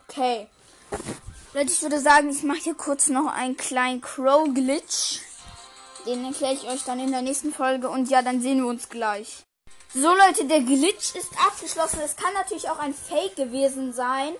Okay. 0.07 0.49
Leute, 1.53 1.73
ich 1.73 1.81
würde 1.81 1.99
sagen, 1.99 2.29
ich 2.29 2.43
mache 2.43 2.59
hier 2.59 2.75
kurz 2.75 3.09
noch 3.09 3.27
einen 3.27 3.57
kleinen 3.57 3.99
Crow-Glitch. 3.99 5.19
Den 6.05 6.23
erkläre 6.23 6.53
ich 6.53 6.63
euch 6.63 6.85
dann 6.85 7.01
in 7.01 7.11
der 7.11 7.21
nächsten 7.21 7.53
Folge. 7.53 7.89
Und 7.89 8.09
ja, 8.09 8.21
dann 8.21 8.41
sehen 8.41 8.59
wir 8.59 8.67
uns 8.67 8.87
gleich. 8.87 9.43
So, 9.93 10.13
Leute, 10.15 10.45
der 10.45 10.61
Glitch 10.61 11.13
ist 11.13 11.29
abgeschlossen. 11.45 11.99
Es 12.05 12.15
kann 12.15 12.33
natürlich 12.35 12.69
auch 12.69 12.79
ein 12.79 12.93
Fake 12.93 13.35
gewesen 13.35 13.91
sein. 13.91 14.33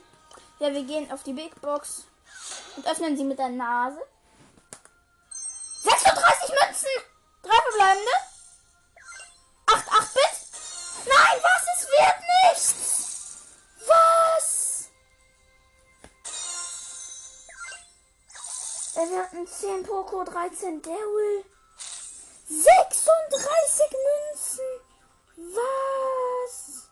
Ja, 0.60 0.72
wir 0.72 0.84
gehen 0.84 1.12
auf 1.12 1.24
die 1.24 1.34
Big 1.34 1.60
Box 1.60 2.06
und 2.78 2.88
öffnen 2.88 3.18
sie 3.18 3.26
mit 3.26 3.40
der 3.40 3.50
Nase. 3.50 4.00
36 5.84 6.50
Münzen! 6.50 6.88
Drei 7.44 7.58
verbleibende. 7.70 8.12
8, 9.66 9.86
8 9.86 10.14
Bit. 10.14 11.08
Nein, 11.08 11.42
was? 11.42 11.64
Es 11.76 11.88
wird 11.90 12.16
nichts! 12.46 13.01
Wir 19.10 19.24
hatten 19.24 19.48
10 19.48 19.82
Poco, 19.82 20.24
13 20.24 20.80
Daryl. 20.80 21.44
36 22.48 23.86
Münzen. 24.08 24.66
Was? 25.56 26.88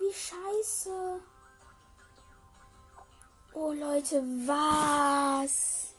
Wie 0.00 0.12
scheiße. 0.12 1.20
Oh 3.54 3.72
Leute, 3.72 4.20
was? 4.46 5.94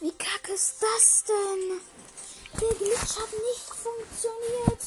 Wie 0.00 0.12
kacke 0.18 0.52
ist 0.52 0.82
das 0.82 1.24
denn? 1.24 1.80
Der 2.60 2.74
Glitch 2.74 3.16
hat 3.18 3.32
nicht 3.32 3.70
funktioniert. 3.70 4.82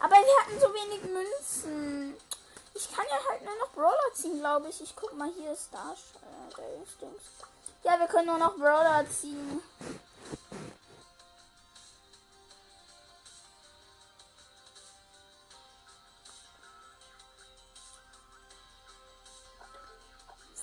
Aber 0.00 0.16
wir 0.16 0.40
hatten 0.40 0.60
so 0.60 0.66
wenig 0.74 1.02
Münzen. 1.04 2.14
Ich 2.74 2.90
kann 2.94 3.04
ja 3.08 3.18
halt 3.30 3.44
nur 3.44 3.56
noch 3.58 3.70
Brawler 3.72 4.14
ziehen, 4.14 4.38
glaube 4.38 4.68
ich. 4.68 4.80
Ich 4.80 4.96
guck 4.96 5.12
mal, 5.16 5.30
hier 5.36 5.52
ist 5.52 5.64
Star. 5.64 5.94
Ja, 7.84 7.98
wir 7.98 8.06
können 8.06 8.26
nur 8.26 8.38
noch 8.38 8.56
Brawler 8.56 9.04
ziehen. 9.10 9.62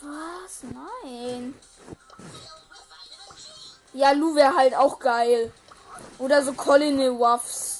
Was? 0.01 0.63
Nein. 0.63 1.59
Ja, 3.93 4.11
Lu 4.11 4.35
wäre 4.35 4.55
halt 4.55 4.75
auch 4.75 4.99
geil. 4.99 5.51
Oder 6.19 6.43
so 6.43 6.53
Colonel 6.53 7.09
Ruffs. 7.09 7.78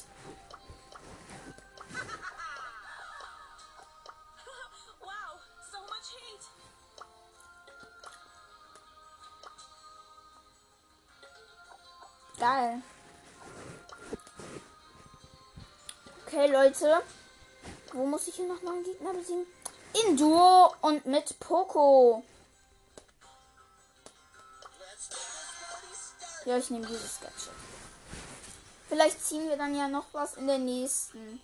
Leute. 16.70 17.02
Wo 17.92 18.06
muss 18.06 18.28
ich 18.28 18.36
hier 18.36 18.46
nochmal 18.46 18.74
einen 18.74 18.84
Gegner 18.84 19.12
besiegen? 19.12 19.46
In 20.06 20.16
Duo 20.16 20.72
und 20.82 21.04
mit 21.04 21.38
Poco. 21.40 22.22
Ja, 26.44 26.56
ich 26.56 26.70
nehme 26.70 26.86
dieses 26.86 27.20
Gadget. 27.20 27.50
Vielleicht 28.88 29.24
ziehen 29.24 29.48
wir 29.48 29.56
dann 29.56 29.76
ja 29.76 29.88
noch 29.88 30.06
was 30.12 30.34
in 30.34 30.46
der 30.46 30.58
nächsten. 30.58 31.40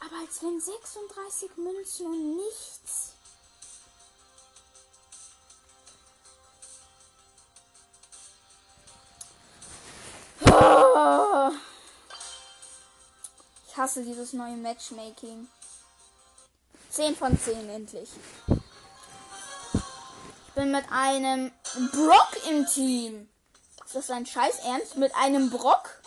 Aber 0.00 0.20
als 0.20 0.42
wenn 0.42 0.60
36 0.60 1.56
Münzen 1.56 2.06
und 2.06 2.36
nichts. 2.36 3.15
Hasse 13.86 14.02
dieses 14.02 14.32
neue 14.32 14.56
Matchmaking. 14.56 15.46
10 16.90 17.14
von 17.14 17.38
10 17.38 17.70
endlich. 17.70 18.08
Ich 20.48 20.54
bin 20.56 20.72
mit 20.72 20.84
einem 20.90 21.52
Brock 21.92 22.30
im 22.50 22.66
Team. 22.66 23.28
Ist 23.84 23.94
das 23.94 24.10
ein 24.10 24.26
Scheiß 24.26 24.58
Ernst? 24.64 24.96
Mit 24.96 25.14
einem 25.14 25.50
Brock? 25.50 26.02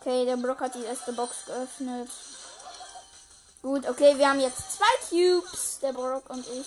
Okay, 0.00 0.24
der 0.24 0.38
Brock 0.38 0.60
hat 0.60 0.74
die 0.74 0.84
erste 0.84 1.12
Box 1.12 1.44
geöffnet. 1.44 2.10
Gut, 3.60 3.86
okay, 3.86 4.16
wir 4.16 4.30
haben 4.30 4.40
jetzt 4.40 4.78
zwei 4.78 4.86
Cubes, 5.10 5.80
der 5.82 5.92
Brock 5.92 6.30
und 6.30 6.46
ich. 6.48 6.66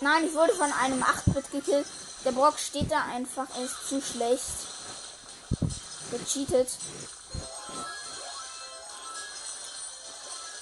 Nein, 0.00 0.26
ich 0.26 0.34
wurde 0.34 0.52
von 0.52 0.70
einem 0.72 1.02
8-Bit 1.02 1.50
gekillt. 1.52 1.86
Der 2.24 2.32
Brock 2.32 2.58
steht 2.58 2.90
da 2.90 3.02
einfach, 3.14 3.46
er 3.56 3.64
ist 3.64 3.88
zu 3.88 4.00
schlecht. 4.02 4.44
Gecheatet. 6.10 6.68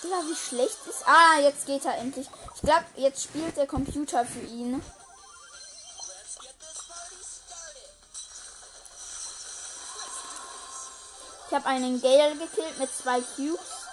Digga, 0.02 0.16
wie 0.28 0.36
schlecht 0.36 0.78
ist. 0.88 1.06
Ah, 1.06 1.40
jetzt 1.40 1.66
geht 1.66 1.84
er 1.84 1.98
endlich. 1.98 2.28
Ich 2.54 2.60
glaube, 2.60 2.84
jetzt 2.96 3.24
spielt 3.24 3.56
der 3.56 3.66
Computer 3.66 4.24
für 4.24 4.40
ihn. 4.40 4.82
Ich 11.48 11.54
habe 11.54 11.66
einen 11.66 12.00
Gale 12.00 12.36
gekillt 12.36 12.78
mit 12.78 12.90
zwei 12.94 13.20
Cubes. 13.20 13.83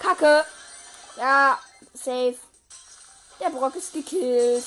Kacke. 0.00 0.44
Ja, 1.16 1.58
safe. 1.94 2.36
Der 3.38 3.50
Brock 3.50 3.76
ist 3.76 3.92
gekillt. 3.92 4.64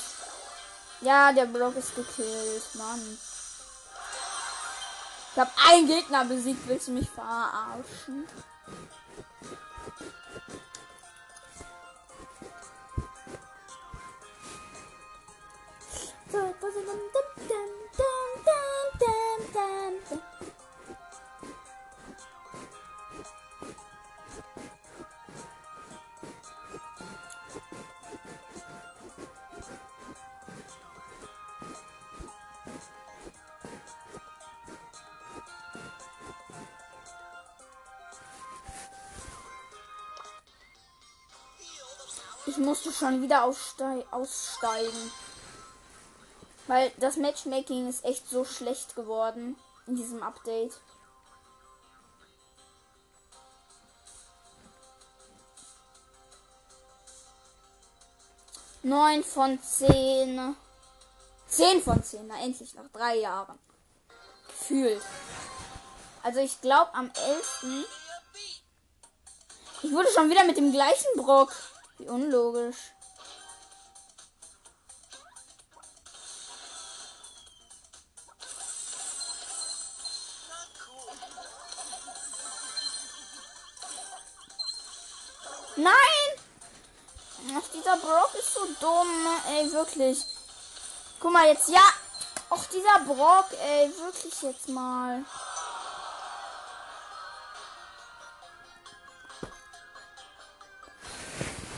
Ja, 1.00 1.32
der 1.32 1.46
Brock 1.46 1.76
ist 1.76 1.94
gekillt. 1.94 2.74
Mann. 2.74 3.18
Ich 5.32 5.40
habe 5.40 5.50
einen 5.68 5.86
Gegner 5.86 6.24
besiegt. 6.24 6.66
Willst 6.68 6.88
du 6.88 6.92
mich 6.92 7.10
verarschen? 7.10 8.26
Ich 42.56 42.60
musste 42.60 42.92
schon 42.92 43.20
wieder 43.20 43.42
ausstei 43.42 44.06
aussteigen. 44.12 45.10
Weil 46.68 46.92
das 46.98 47.16
Matchmaking 47.16 47.88
ist 47.88 48.04
echt 48.04 48.28
so 48.30 48.44
schlecht 48.44 48.94
geworden 48.94 49.56
in 49.88 49.96
diesem 49.96 50.22
Update. 50.22 50.72
Neun 58.84 59.24
von 59.24 59.60
zehn. 59.60 60.54
Zehn 61.48 61.82
von 61.82 62.04
zehn, 62.04 62.28
na 62.28 62.40
endlich 62.40 62.72
nach 62.74 62.88
drei 62.92 63.16
Jahren. 63.16 63.58
Gefühlt. 64.46 65.02
Also 66.22 66.38
ich 66.38 66.60
glaube 66.60 66.94
am 66.94 67.10
11. 67.16 67.64
Ich 69.82 69.92
wurde 69.92 70.08
schon 70.12 70.30
wieder 70.30 70.44
mit 70.44 70.56
dem 70.56 70.70
gleichen 70.70 71.16
Brock. 71.16 71.52
Wie 71.98 72.08
unlogisch. 72.08 72.92
Nein! 85.76 85.94
Ach, 87.56 87.68
dieser 87.72 87.96
Brock 87.96 88.30
ist 88.38 88.54
so 88.54 88.66
dumm, 88.80 89.26
ey, 89.48 89.72
wirklich. 89.72 90.24
Guck 91.20 91.32
mal 91.32 91.48
jetzt, 91.48 91.68
ja. 91.68 91.82
Ach, 92.50 92.64
dieser 92.66 93.00
Brock, 93.00 93.46
ey, 93.60 93.92
wirklich 93.98 94.42
jetzt 94.42 94.68
mal. 94.68 95.24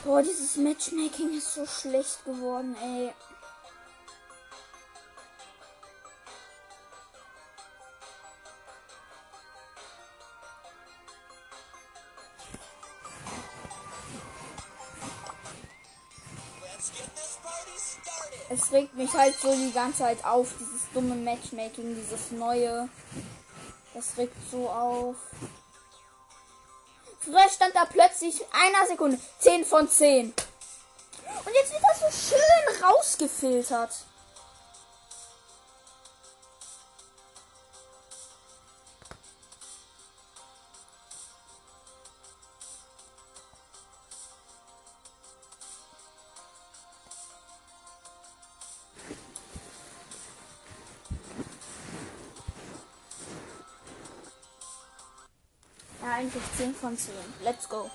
Boah, 0.07 0.23
dieses 0.23 0.57
Matchmaking 0.57 1.37
ist 1.37 1.55
so 1.55 1.67
schlecht 1.67 2.25
geworden, 2.25 2.77
ey. 2.81 3.13
Es 18.49 18.71
regt 18.71 18.95
mich 18.95 19.13
halt 19.13 19.35
so 19.35 19.53
die 19.53 19.73
ganze 19.73 19.99
Zeit 19.99 20.25
auf, 20.25 20.55
dieses 20.61 20.83
dumme 20.95 21.17
Matchmaking, 21.17 21.97
dieses 21.97 22.31
neue. 22.31 22.89
Das 23.93 24.17
regt 24.17 24.37
so 24.53 24.71
auf. 24.71 25.17
Früher 27.27 27.51
stand 27.51 27.75
da 27.75 27.85
plötzlich 27.87 28.41
einer 28.53 28.87
Sekunde 28.87 29.19
10 29.41 29.65
von 29.65 29.91
10. 29.91 30.27
Und 30.27 31.55
jetzt 31.55 31.73
wird 31.73 31.83
das 31.83 32.01
so 32.01 32.37
schön 32.37 32.85
rausgefiltert. 32.85 33.91
Eigentlich 56.17 56.43
10 56.57 56.75
von 56.75 56.97
10. 56.97 57.13
Let's 57.43 57.69
go. 57.69 57.91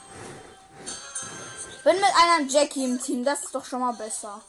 Bin 1.84 1.96
mit 1.96 2.04
einer 2.04 2.48
Jackie 2.48 2.86
im 2.86 3.02
Team, 3.02 3.26
das 3.26 3.44
ist 3.44 3.56
doch 3.56 3.66
schon 3.66 3.80
mal 3.80 3.94
besser. 3.94 4.42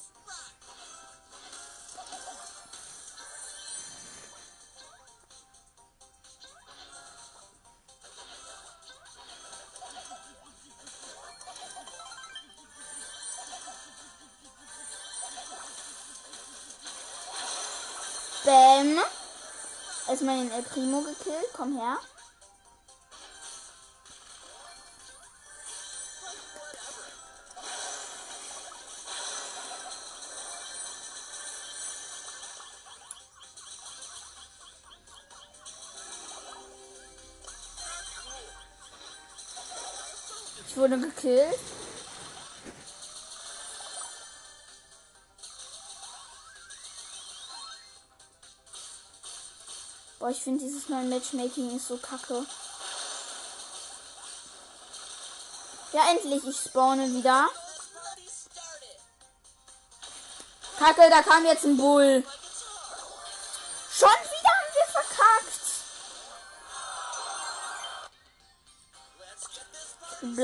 Bam. 18.44 18.98
Erstmal 20.08 20.36
den 20.36 20.50
El 20.50 20.62
Primo 20.62 21.00
gekillt. 21.00 21.48
Komm 21.54 21.78
her. 21.78 21.98
wurde 40.82 40.98
gekillt. 40.98 41.60
Boah, 50.18 50.30
ich 50.30 50.42
finde 50.42 50.64
dieses 50.64 50.88
neue 50.88 51.04
Matchmaking 51.04 51.76
ist 51.76 51.86
so 51.86 51.98
kacke. 51.98 52.44
Ja, 55.92 56.10
endlich, 56.10 56.44
ich 56.44 56.56
spawne 56.56 57.14
wieder. 57.14 57.48
Kacke, 60.78 61.02
da 61.10 61.22
kam 61.22 61.44
jetzt 61.44 61.64
ein 61.64 61.76
Bull. 61.76 62.24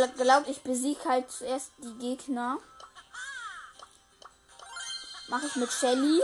Glaube, 0.06 0.50
ich 0.50 0.62
besiege 0.62 1.04
halt 1.04 1.30
zuerst 1.30 1.70
die 1.78 1.94
Gegner. 1.98 2.58
Mache 5.28 5.46
ich 5.46 5.56
mit 5.56 5.70
Shelly. 5.70 6.22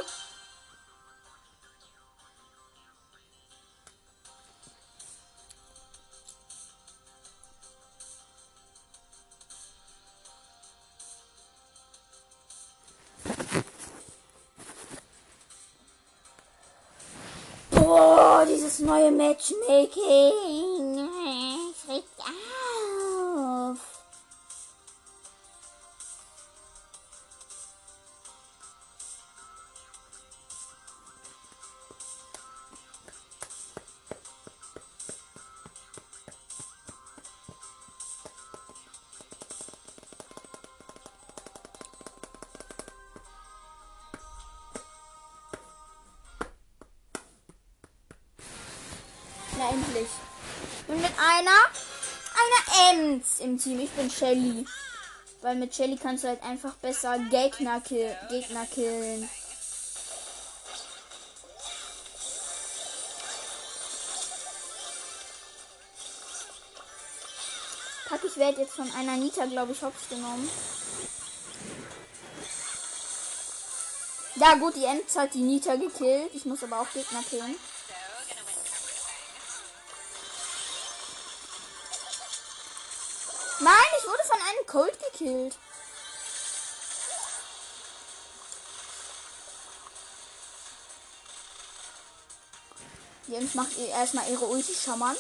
Na 49.65 49.71
endlich. 49.71 50.09
Ich 50.81 50.87
bin 50.87 51.01
mit 51.01 51.13
einer, 51.19 51.51
einer 52.43 52.91
Ems 52.91 53.41
im 53.41 53.59
Team. 53.59 53.81
Ich 53.81 53.91
bin 53.91 54.11
Shelly. 54.11 54.67
Weil 55.41 55.57
mit 55.57 55.75
Shelly 55.75 55.97
kannst 55.97 56.25
du 56.25 56.29
halt 56.29 56.43
einfach 56.43 56.75
besser 56.75 57.19
Gegner, 57.31 57.81
kill, 57.81 58.15
Gegner 58.29 58.67
killen. 58.67 59.29
Pack, 68.09 68.21
ich 68.25 68.37
werde 68.37 68.61
jetzt 68.61 68.75
von 68.75 68.91
einer 68.93 69.17
Nita, 69.17 69.47
glaube 69.47 69.73
ich, 69.73 69.83
hops 69.83 70.09
genommen. 70.11 70.49
Ja 74.37 74.57
gut, 74.57 74.75
die 74.77 74.85
Ems 74.85 75.17
hat 75.17 75.33
die 75.33 75.43
Nita 75.43 75.77
gekillt. 75.77 76.35
Ich 76.35 76.45
muss 76.45 76.63
aber 76.63 76.81
auch 76.81 76.93
Gegner 76.93 77.23
killen. 77.23 77.57
Gekillt. 85.25 85.59
Jens 93.27 93.55
macht 93.55 93.77
ihr 93.79 93.89
erstmal 93.89 94.29
ihre 94.31 94.45
Ulti 94.45 94.75
schammern. 94.75 95.17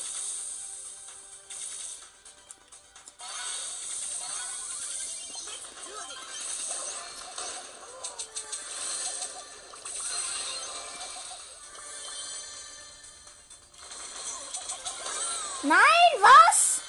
Nein, 15.62 15.78
was? 16.20 16.82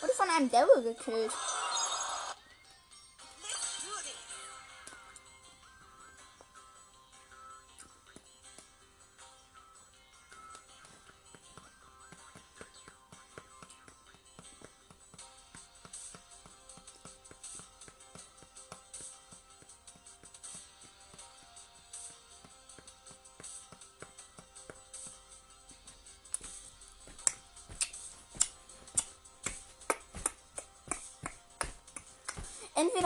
Wurde 0.00 0.14
von 0.14 0.30
einem 0.30 0.50
Daryl 0.50 0.82
gekillt. 0.82 1.32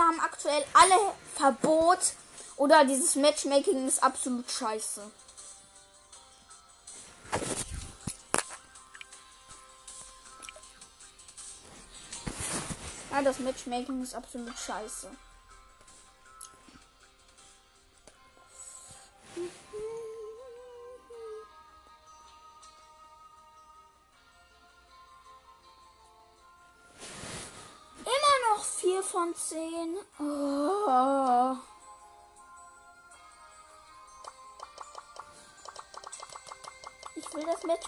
Haben 0.07 0.21
aktuell 0.21 0.65
alle 0.73 1.13
Verbot 1.35 1.99
oder 2.57 2.85
dieses 2.85 3.17
Matchmaking 3.17 3.87
ist 3.87 4.03
absolut 4.03 4.51
scheiße. 4.51 5.03
Ja, 13.11 13.23
das 13.23 13.39
Matchmaking 13.39 14.03
ist 14.03 14.15
absolut 14.15 14.57
scheiße. 14.59 15.11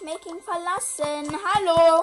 Matchmaking 0.08 0.40
verlassen. 0.40 1.38
Hallo. 1.54 2.02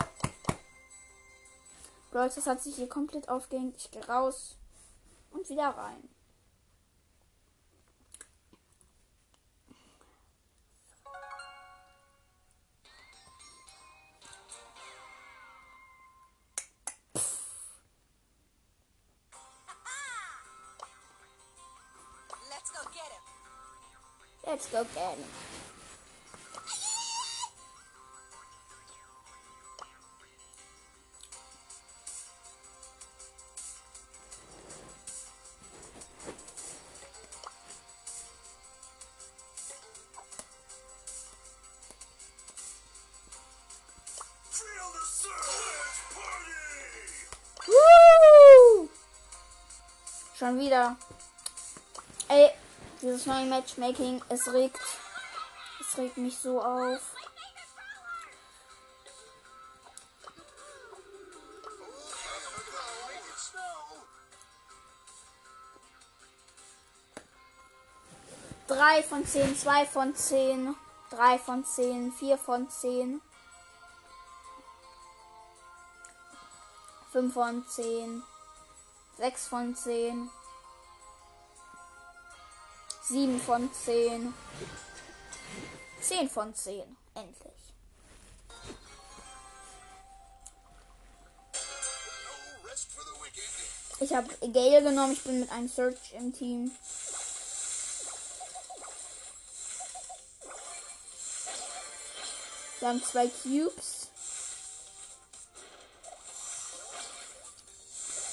Leute, 2.12 2.36
das 2.36 2.46
hat 2.46 2.62
sich 2.62 2.76
hier 2.76 2.88
komplett 2.88 3.28
aufgehängt. 3.30 3.76
Ich 3.78 3.90
gehe 3.90 4.06
raus 4.08 4.58
und 5.32 5.50
wieder 5.50 5.70
rein. 5.70 6.10
Let's 24.46 24.70
go 24.72 24.84
get 24.94 25.18
him. 25.18 25.45
Wieder. 50.58 50.96
Ey, 52.30 52.50
dieses 53.02 53.26
neue 53.26 53.46
Matchmaking, 53.46 54.22
es 54.30 54.52
regt. 54.54 54.80
Es 55.82 55.98
regt 55.98 56.18
mich 56.18 56.38
so 56.38 56.62
auf. 56.62 57.02
Drei 68.68 69.04
von 69.04 69.26
zehn, 69.26 69.56
zwei 69.58 69.86
von 69.86 70.16
zehn, 70.16 70.76
drei 71.10 71.38
von 71.38 71.66
zehn, 71.66 72.12
vier 72.14 72.38
von 72.38 72.70
zehn. 72.70 73.22
Fünf 77.12 77.34
von 77.34 77.66
zehn, 77.68 78.24
sechs 79.18 79.48
von 79.48 79.76
zehn, 79.76 80.30
7 83.08 83.40
von 83.40 83.70
10. 83.72 84.34
10 86.02 86.30
von 86.30 86.56
10. 86.56 86.84
Endlich. 87.14 87.54
Ich 94.00 94.14
habe 94.14 94.28
Gale 94.52 94.84
genommen. 94.84 95.14
Ich 95.14 95.24
bin 95.24 95.40
mit 95.40 95.52
einem 95.52 95.68
Search 95.68 96.14
im 96.14 96.34
Team. 96.34 96.72
Wir 102.80 102.90
haben 102.90 103.04
zwei 103.04 103.28
Cubes. 103.28 104.08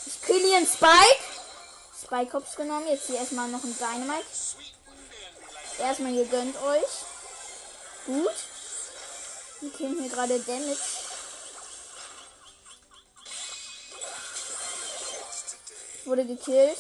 Ich 0.07 0.21
kill 0.23 0.45
ihren 0.45 0.67
Spike. 0.67 1.32
Spike 2.13 2.35
Hops 2.35 2.57
genommen. 2.57 2.87
Jetzt 2.89 3.07
hier 3.07 3.17
erstmal 3.17 3.49
noch 3.49 3.65
ein 3.65 3.75
Dynamite. 3.75 4.27
Erstmal 5.79 6.13
gegönnt 6.13 6.55
euch. 6.63 6.91
Gut. 8.05 8.35
Wir 9.61 9.73
killen 9.73 9.99
hier 9.99 10.11
gerade 10.11 10.39
Damage. 10.41 10.77
Wurde 16.05 16.27
gekillt. 16.27 16.77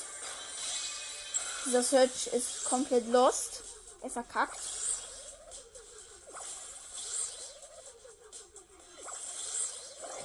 Dieser 1.64 1.82
Search 1.82 2.26
ist 2.26 2.64
komplett 2.64 3.08
lost. 3.08 3.62
Er 4.02 4.10
verkackt. 4.10 4.60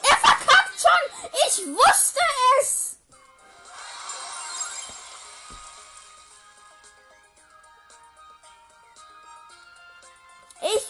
Er 0.03 0.17
verkackt 0.17 0.81
schon! 0.81 1.31
Ich 1.47 1.65
wusste 1.67 2.19
es! 2.59 2.86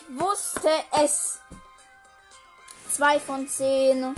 Wusste 0.09 0.69
es. 1.03 1.39
Zwei 2.91 3.19
von 3.19 3.47
zehn. 3.47 4.15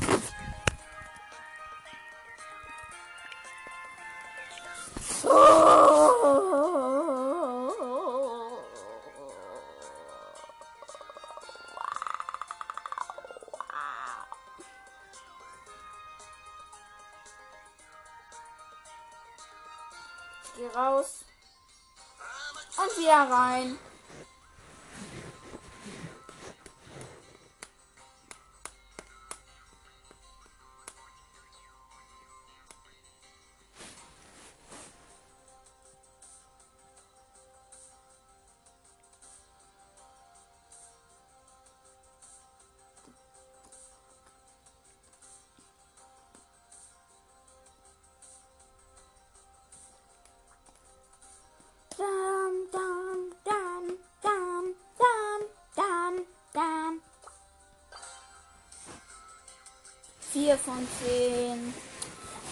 4 60.50 60.58
von 60.58 60.88
10. 61.06 61.74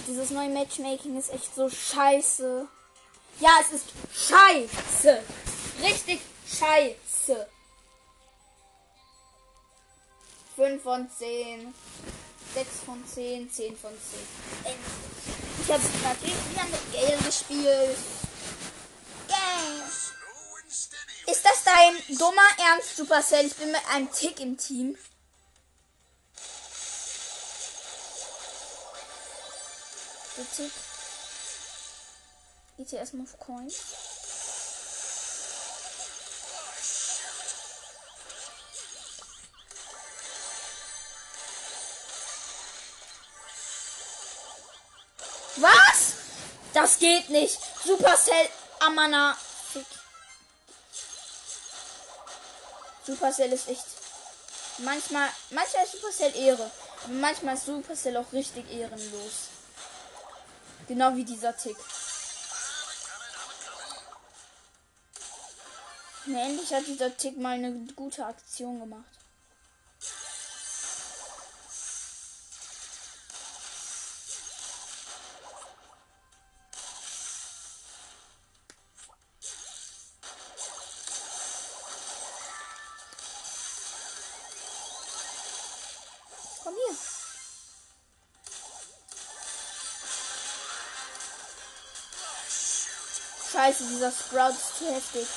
Dieses 0.07 0.29
neue 0.29 0.49
Matchmaking 0.49 1.17
ist 1.17 1.33
echt 1.33 1.55
so 1.55 1.67
scheiße. 1.67 2.67
Ja, 3.39 3.49
es 3.59 3.73
ist 3.73 3.85
scheiße. 4.13 5.23
Richtig 5.81 6.19
scheiße. 6.45 7.47
5 10.55 10.83
von 10.83 11.09
10. 11.09 11.73
6 12.53 12.69
von 12.85 13.03
10. 13.03 13.51
10 13.51 13.75
von 13.75 13.89
10. 13.89 14.75
Ich 15.63 15.71
habe 15.71 15.81
natürlich 16.03 16.35
wieder 16.51 16.65
mit 16.65 16.93
Gale 16.93 17.17
gespielt. 17.25 17.97
Gale. 19.27 19.83
Ist 21.25 21.43
das 21.43 21.63
dein 21.63 22.17
dummer 22.17 22.47
Ernst, 22.59 22.95
Supercell? 22.95 23.47
Ich 23.47 23.55
bin 23.55 23.71
mit 23.71 23.81
einem 23.91 24.11
Tick 24.11 24.39
im 24.39 24.55
Team. 24.55 24.95
Hier 32.77 32.99
erstmal 32.99 33.25
auf 33.25 33.39
Coins. 33.39 33.75
Was? 45.55 46.13
Das 46.73 46.99
geht 46.99 47.29
nicht. 47.29 47.57
Supercell 47.83 48.49
Amana. 48.79 49.35
Supercell 53.07 53.51
ist 53.53 53.69
echt. 53.69 53.85
Manchmal, 54.77 55.29
manchmal 55.49 55.83
ist 55.83 55.93
Supercell 55.93 56.35
Ehre. 56.35 56.69
Manchmal 57.07 57.55
ist 57.55 57.65
Supercell 57.65 58.17
auch 58.17 58.31
richtig 58.33 58.71
ehrenlos. 58.71 59.56
Genau 60.87 61.15
wie 61.15 61.25
dieser 61.25 61.55
Tick. 61.55 61.77
Na, 66.27 66.45
endlich 66.45 66.73
hat 66.73 66.87
dieser 66.87 67.15
Tick 67.15 67.37
mal 67.37 67.53
eine 67.55 67.71
gute 67.95 68.25
Aktion 68.25 68.79
gemacht. 68.79 69.05
Scheiße, 93.57 93.87
dieser 93.87 94.11
Sprout 94.11 94.49
ist 94.49 94.77
zu 94.77 94.85
heftig. 94.85 95.27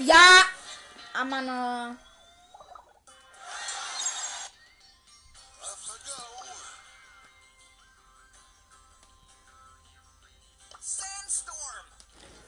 Ja! 0.00 0.42
Amana. 1.14 1.96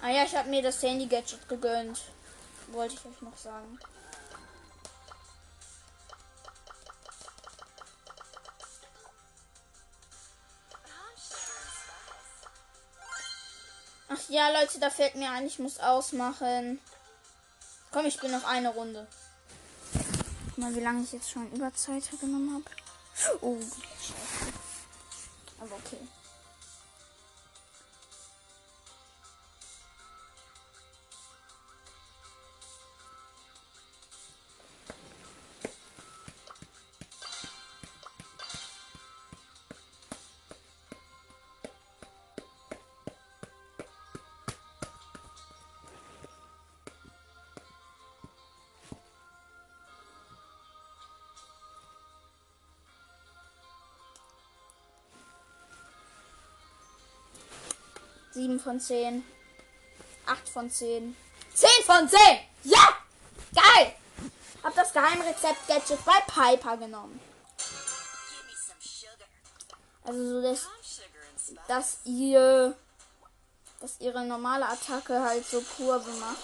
Ah 0.02 0.10
ja, 0.10 0.24
ich 0.24 0.36
habe 0.36 0.50
mir 0.50 0.60
das 0.60 0.82
Handy-Gadget 0.82 1.48
gegönnt. 1.48 2.02
Wollte 2.66 2.96
ich 2.96 3.06
euch 3.06 3.22
noch 3.22 3.38
sagen. 3.38 3.78
Ja, 14.34 14.48
Leute, 14.50 14.80
da 14.80 14.90
fällt 14.90 15.14
mir 15.14 15.30
ein, 15.30 15.46
ich 15.46 15.60
muss 15.60 15.78
ausmachen. 15.78 16.80
Komm, 17.92 18.06
ich 18.06 18.18
bin 18.18 18.32
noch 18.32 18.44
eine 18.44 18.70
Runde. 18.70 19.06
Guck 20.46 20.58
mal, 20.58 20.74
wie 20.74 20.80
lange 20.80 21.04
ich 21.04 21.12
jetzt 21.12 21.30
schon 21.30 21.52
Überzeit 21.52 22.02
genommen 22.20 22.52
habe. 22.52 23.38
Oh, 23.40 23.56
scheiße. 23.60 24.52
Aber 25.60 25.76
okay. 25.76 25.98
Sieben 58.34 58.58
von 58.58 58.80
zehn. 58.80 59.24
Acht 60.26 60.48
von 60.48 60.68
zehn. 60.68 61.16
Zehn 61.54 61.84
von 61.86 62.08
zehn! 62.08 62.40
Ja! 62.64 62.96
Geil! 63.54 63.94
Hab 64.64 64.74
das 64.74 64.92
Geheimrezept-Gadget 64.92 66.04
bei 66.04 66.20
Piper 66.26 66.76
genommen. 66.76 67.20
Also 70.02 70.30
so, 70.30 70.42
dass, 70.42 70.66
dass 71.68 71.98
ihr... 72.04 72.76
Dass 73.80 74.00
ihre 74.00 74.24
normale 74.24 74.66
Attacke 74.66 75.22
halt 75.22 75.46
so 75.46 75.60
Kurve 75.60 76.10
macht. 76.14 76.38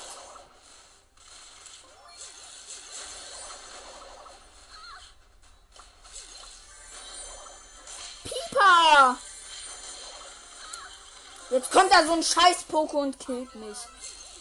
Kommt 11.90 12.02
da 12.02 12.06
so 12.06 12.12
ein 12.12 12.22
scheiß 12.22 12.64
Poko 12.64 13.00
und 13.00 13.18
killt 13.18 13.54
mich. 13.54 13.78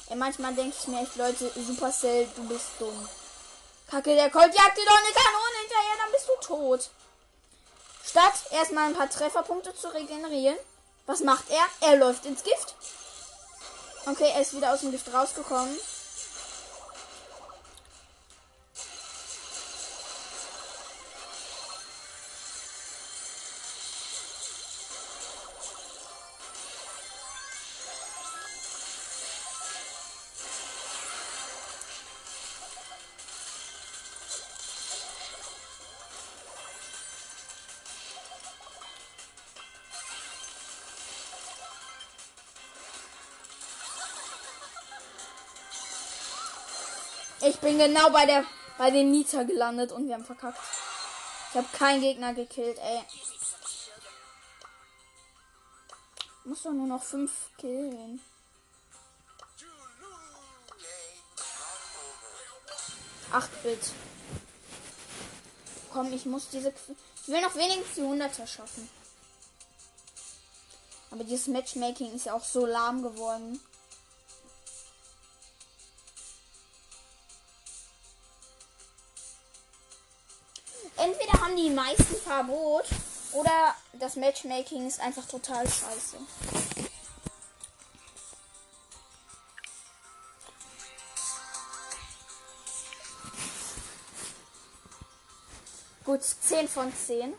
Ey, 0.10 0.16
manchmal 0.16 0.54
denke 0.54 0.76
ich 0.80 0.88
mir 0.88 1.02
echt, 1.02 1.16
Leute, 1.16 1.52
Supercell, 1.56 2.28
du 2.36 2.47
bist 2.47 2.68
dumm. 2.80 3.10
Kacke, 3.89 4.16
der 4.16 4.30
Colt 4.30 4.54
jagt 4.54 4.78
dir 4.78 4.86
doch 4.86 4.97
eine 4.97 5.14
Kanone 5.14 5.58
hinterher, 5.62 5.97
dann 6.02 6.12
bist 6.12 6.28
du 6.28 6.47
tot. 6.47 6.89
Statt 8.06 8.34
erstmal 8.52 8.86
ein 8.86 8.95
paar 8.95 9.10
Trefferpunkte 9.10 9.76
zu 9.76 9.88
regenerieren, 9.89 10.58
was 11.06 11.22
macht 11.22 11.45
er? 11.50 11.89
Er 11.89 11.97
läuft 11.97 12.26
ins 12.26 12.43
Gift. 12.43 12.76
Okay, 14.06 14.32
er 14.34 14.41
ist 14.41 14.56
wieder 14.56 14.74
aus 14.74 14.82
dem 14.82 14.91
Gift 14.91 15.12
rausgekommen. 15.14 15.76
Bin 47.70 47.78
genau 47.78 48.09
bei 48.09 48.26
der 48.26 48.43
bei 48.80 48.89
den 48.89 49.11
Nita 49.11 49.43
gelandet 49.43 49.91
und 49.91 50.07
wir 50.07 50.15
haben 50.15 50.26
verkackt. 50.26 50.59
Ich 51.49 51.55
habe 51.55 51.67
keinen 51.78 52.01
Gegner 52.01 52.34
gekillt, 52.34 52.78
ey. 52.80 53.03
Muss 56.45 56.63
doch 56.63 56.72
nur 56.72 56.88
noch 56.88 57.03
fünf 57.03 57.32
killen. 57.57 58.22
Acht 63.32 63.63
Bit. 63.63 63.80
Komm, 65.93 66.11
ich 66.13 66.26
muss 66.26 66.49
diese. 66.49 66.74
Ich 67.22 67.28
will 67.28 67.41
noch 67.41 67.55
wenigstens 67.55 67.95
die 67.95 68.01
100er 68.01 68.47
schaffen. 68.47 68.89
Aber 71.11 71.24
dieses 71.24 71.47
Matchmaking 71.47 72.15
ist 72.15 72.26
ja 72.26 72.34
auch 72.34 72.43
so 72.43 72.65
lahm 72.65 73.03
geworden. 73.03 73.59
Meisten 81.80 82.15
Verbot 82.17 82.84
oder 83.32 83.73
das 83.93 84.17
Matchmaking 84.17 84.86
ist 84.86 84.99
einfach 84.99 85.25
total 85.25 85.63
scheiße. 85.63 86.17
Gut, 96.03 96.21
10 96.21 96.67
von 96.67 96.93
10. 96.93 97.34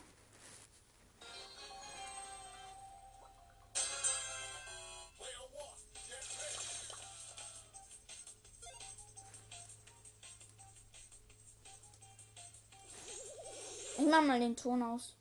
mach 14.21 14.27
mal 14.27 14.41
den 14.41 14.57
Ton 14.57 14.83
aus. 14.83 15.15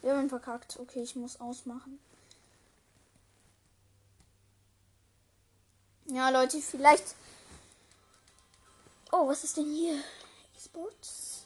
Wir 0.00 0.16
haben 0.16 0.28
verkackt. 0.28 0.78
Okay, 0.80 1.02
ich 1.02 1.16
muss 1.16 1.40
ausmachen. 1.40 1.98
Ja, 6.06 6.30
Leute, 6.30 6.58
vielleicht. 6.60 7.14
Oh, 9.12 9.28
was 9.28 9.44
ist 9.44 9.56
denn 9.58 9.70
hier? 9.70 10.02
E-Sports? 10.56 11.37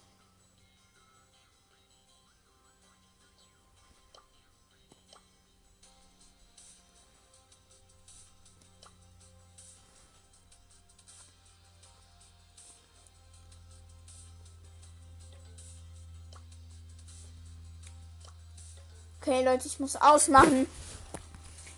Okay, 19.32 19.44
Leute, 19.46 19.66
ich 19.66 19.80
muss 19.80 19.96
ausmachen. 19.96 20.66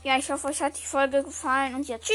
Ja, 0.02 0.18
ich 0.18 0.28
hoffe, 0.28 0.48
euch 0.48 0.60
hat 0.60 0.76
die 0.76 0.84
Folge 0.84 1.22
gefallen 1.22 1.76
und 1.76 1.86
ja, 1.86 1.96
tschüss. 1.98 2.14